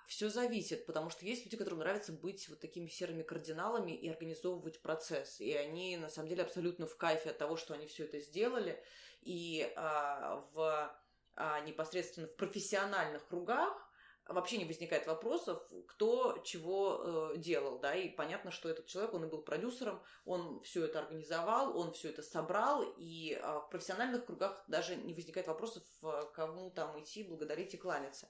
Все 0.08 0.30
зависит, 0.30 0.86
потому 0.86 1.10
что 1.10 1.26
есть 1.26 1.46
люди, 1.46 1.58
которым 1.58 1.80
нравится 1.80 2.14
быть 2.14 2.48
вот 2.48 2.60
такими 2.60 2.88
серыми 2.88 3.24
кардиналами 3.24 3.92
и 3.92 4.08
организовывать 4.08 4.82
процесс. 4.82 5.42
И 5.42 5.52
они, 5.54 5.98
на 5.98 6.10
самом 6.10 6.30
деле, 6.30 6.44
абсолютно 6.44 6.86
в 6.86 6.96
кайфе 6.96 7.32
от 7.32 7.40
того, 7.40 7.58
что 7.58 7.74
они 7.74 7.88
все 7.88 8.06
это 8.06 8.20
сделали. 8.20 8.84
И 9.22 9.72
а, 9.76 10.44
в 10.54 10.96
а, 11.36 11.60
непосредственно 11.62 12.28
в 12.28 12.36
профессиональных 12.36 13.28
кругах 13.28 13.85
вообще 14.28 14.58
не 14.58 14.66
возникает 14.66 15.06
вопросов, 15.06 15.62
кто 15.88 16.42
чего 16.44 17.34
э, 17.34 17.38
делал, 17.38 17.80
да, 17.80 17.96
и 17.96 18.10
понятно, 18.10 18.52
что 18.52 18.70
этот 18.70 18.88
человек, 18.88 19.14
он 19.14 19.26
и 19.26 19.28
был 19.28 19.42
продюсером, 19.42 20.02
он 20.26 20.62
все 20.62 20.86
это 20.86 21.00
организовал, 21.00 21.78
он 21.78 21.94
все 21.94 22.10
это 22.10 22.24
собрал, 22.24 22.84
и 22.98 23.40
э, 23.40 23.60
в 23.60 23.70
профессиональных 23.70 24.26
кругах 24.26 24.64
даже 24.68 24.96
не 24.96 25.14
возникает 25.14 25.48
вопросов, 25.48 25.84
э, 26.04 26.24
кому 26.34 26.72
там 26.72 27.00
идти, 27.02 27.24
благодарить 27.24 27.74
и 27.76 27.78
кланяться. 27.78 28.28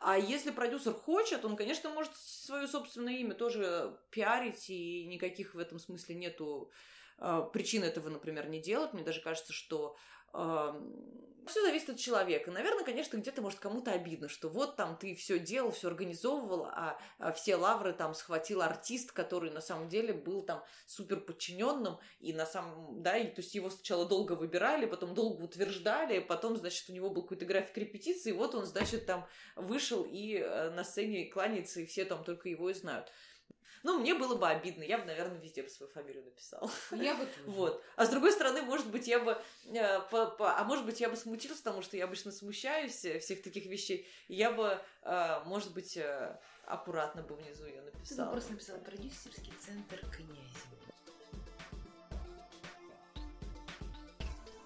А 0.00 0.18
если 0.18 0.50
продюсер 0.50 0.92
хочет, 0.92 1.44
он, 1.44 1.56
конечно, 1.56 1.90
может 1.90 2.14
свое 2.16 2.68
собственное 2.68 3.14
имя 3.14 3.34
тоже 3.34 3.98
пиарить, 4.10 4.68
и 4.70 5.06
никаких 5.06 5.54
в 5.54 5.58
этом 5.58 5.78
смысле 5.78 6.14
нету 6.14 6.70
э, 7.18 7.42
причин 7.52 7.82
этого, 7.82 8.08
например, 8.08 8.48
не 8.48 8.60
делать. 8.60 8.92
Мне 8.92 9.02
даже 9.02 9.20
кажется, 9.20 9.52
что 9.52 9.96
все 11.46 11.62
зависит 11.62 11.90
от 11.90 11.98
человека. 11.98 12.50
Наверное, 12.50 12.84
конечно, 12.84 13.16
где-то 13.16 13.42
может 13.42 13.58
кому-то 13.58 13.92
обидно, 13.92 14.28
что 14.28 14.48
вот 14.48 14.76
там 14.76 14.96
ты 14.96 15.14
все 15.14 15.38
делал, 15.38 15.70
все 15.72 15.88
организовывал, 15.88 16.66
а, 16.66 16.98
а 17.18 17.32
все 17.32 17.56
лавры 17.56 17.92
там 17.92 18.14
схватил 18.14 18.62
артист, 18.62 19.12
который 19.12 19.50
на 19.50 19.60
самом 19.60 19.88
деле 19.88 20.12
был 20.12 20.42
там 20.42 20.62
супер 20.86 21.20
подчиненным, 21.20 21.98
и 22.20 22.32
на 22.32 22.46
самом, 22.46 23.02
да, 23.02 23.16
и, 23.16 23.26
то 23.26 23.40
есть 23.42 23.54
его 23.54 23.70
сначала 23.70 24.06
долго 24.06 24.32
выбирали, 24.32 24.86
потом 24.86 25.14
долго 25.14 25.42
утверждали, 25.42 26.18
потом, 26.18 26.56
значит, 26.56 26.88
у 26.88 26.92
него 26.92 27.10
был 27.10 27.22
какой-то 27.22 27.44
график 27.44 27.76
репетиции, 27.76 28.30
и 28.30 28.36
вот 28.36 28.54
он, 28.54 28.64
значит, 28.64 29.06
там 29.06 29.26
вышел 29.56 30.06
и 30.08 30.36
э, 30.38 30.70
на 30.70 30.84
сцене 30.84 31.26
кланяется, 31.26 31.80
и 31.80 31.86
все 31.86 32.04
там 32.04 32.24
только 32.24 32.48
его 32.48 32.70
и 32.70 32.74
знают. 32.74 33.12
Ну, 33.82 33.98
мне 33.98 34.14
было 34.14 34.34
бы 34.34 34.48
обидно, 34.48 34.82
я 34.82 34.98
бы, 34.98 35.04
наверное, 35.04 35.38
везде 35.38 35.62
бы 35.62 35.68
свою 35.68 35.90
фамилию 35.92 36.24
написала. 36.24 36.70
Я 36.90 37.14
бы 37.14 37.26
тоже. 37.26 37.42
Вот. 37.46 37.84
А 37.96 38.06
с 38.06 38.08
другой 38.08 38.32
стороны, 38.32 38.62
может 38.62 38.86
быть, 38.90 39.06
я 39.06 39.18
бы... 39.18 39.40
Э, 39.66 40.00
по, 40.10 40.26
по, 40.26 40.58
а 40.58 40.64
может 40.64 40.86
быть, 40.86 41.00
я 41.00 41.08
бы 41.08 41.16
смутилась, 41.16 41.58
потому 41.58 41.82
что 41.82 41.96
я 41.96 42.04
обычно 42.04 42.32
смущаюсь 42.32 43.04
э, 43.04 43.18
всех 43.18 43.42
таких 43.42 43.66
вещей. 43.66 44.08
Я 44.28 44.50
бы, 44.52 44.80
э, 45.02 45.40
может 45.44 45.74
быть, 45.74 45.96
э, 45.96 46.38
аккуратно 46.66 47.22
бы 47.22 47.34
внизу 47.36 47.66
ее 47.66 47.82
написала. 47.82 48.28
Ты 48.28 48.32
просто 48.32 48.52
написала 48.52 48.78
продюсерский 48.78 49.52
центр 49.60 49.98
Князева. 50.10 50.84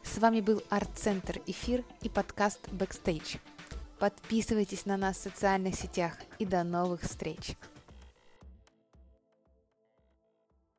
С 0.02 0.18
вами 0.18 0.40
был 0.40 0.62
Арт-центр 0.68 1.40
Эфир 1.46 1.84
и 2.02 2.08
подкаст 2.08 2.68
Бэкстейдж. 2.70 3.36
Подписывайтесь 3.98 4.86
на 4.86 4.96
нас 4.96 5.18
в 5.18 5.22
социальных 5.22 5.74
сетях 5.74 6.14
и 6.38 6.46
до 6.46 6.64
новых 6.64 7.02
встреч! 7.02 7.56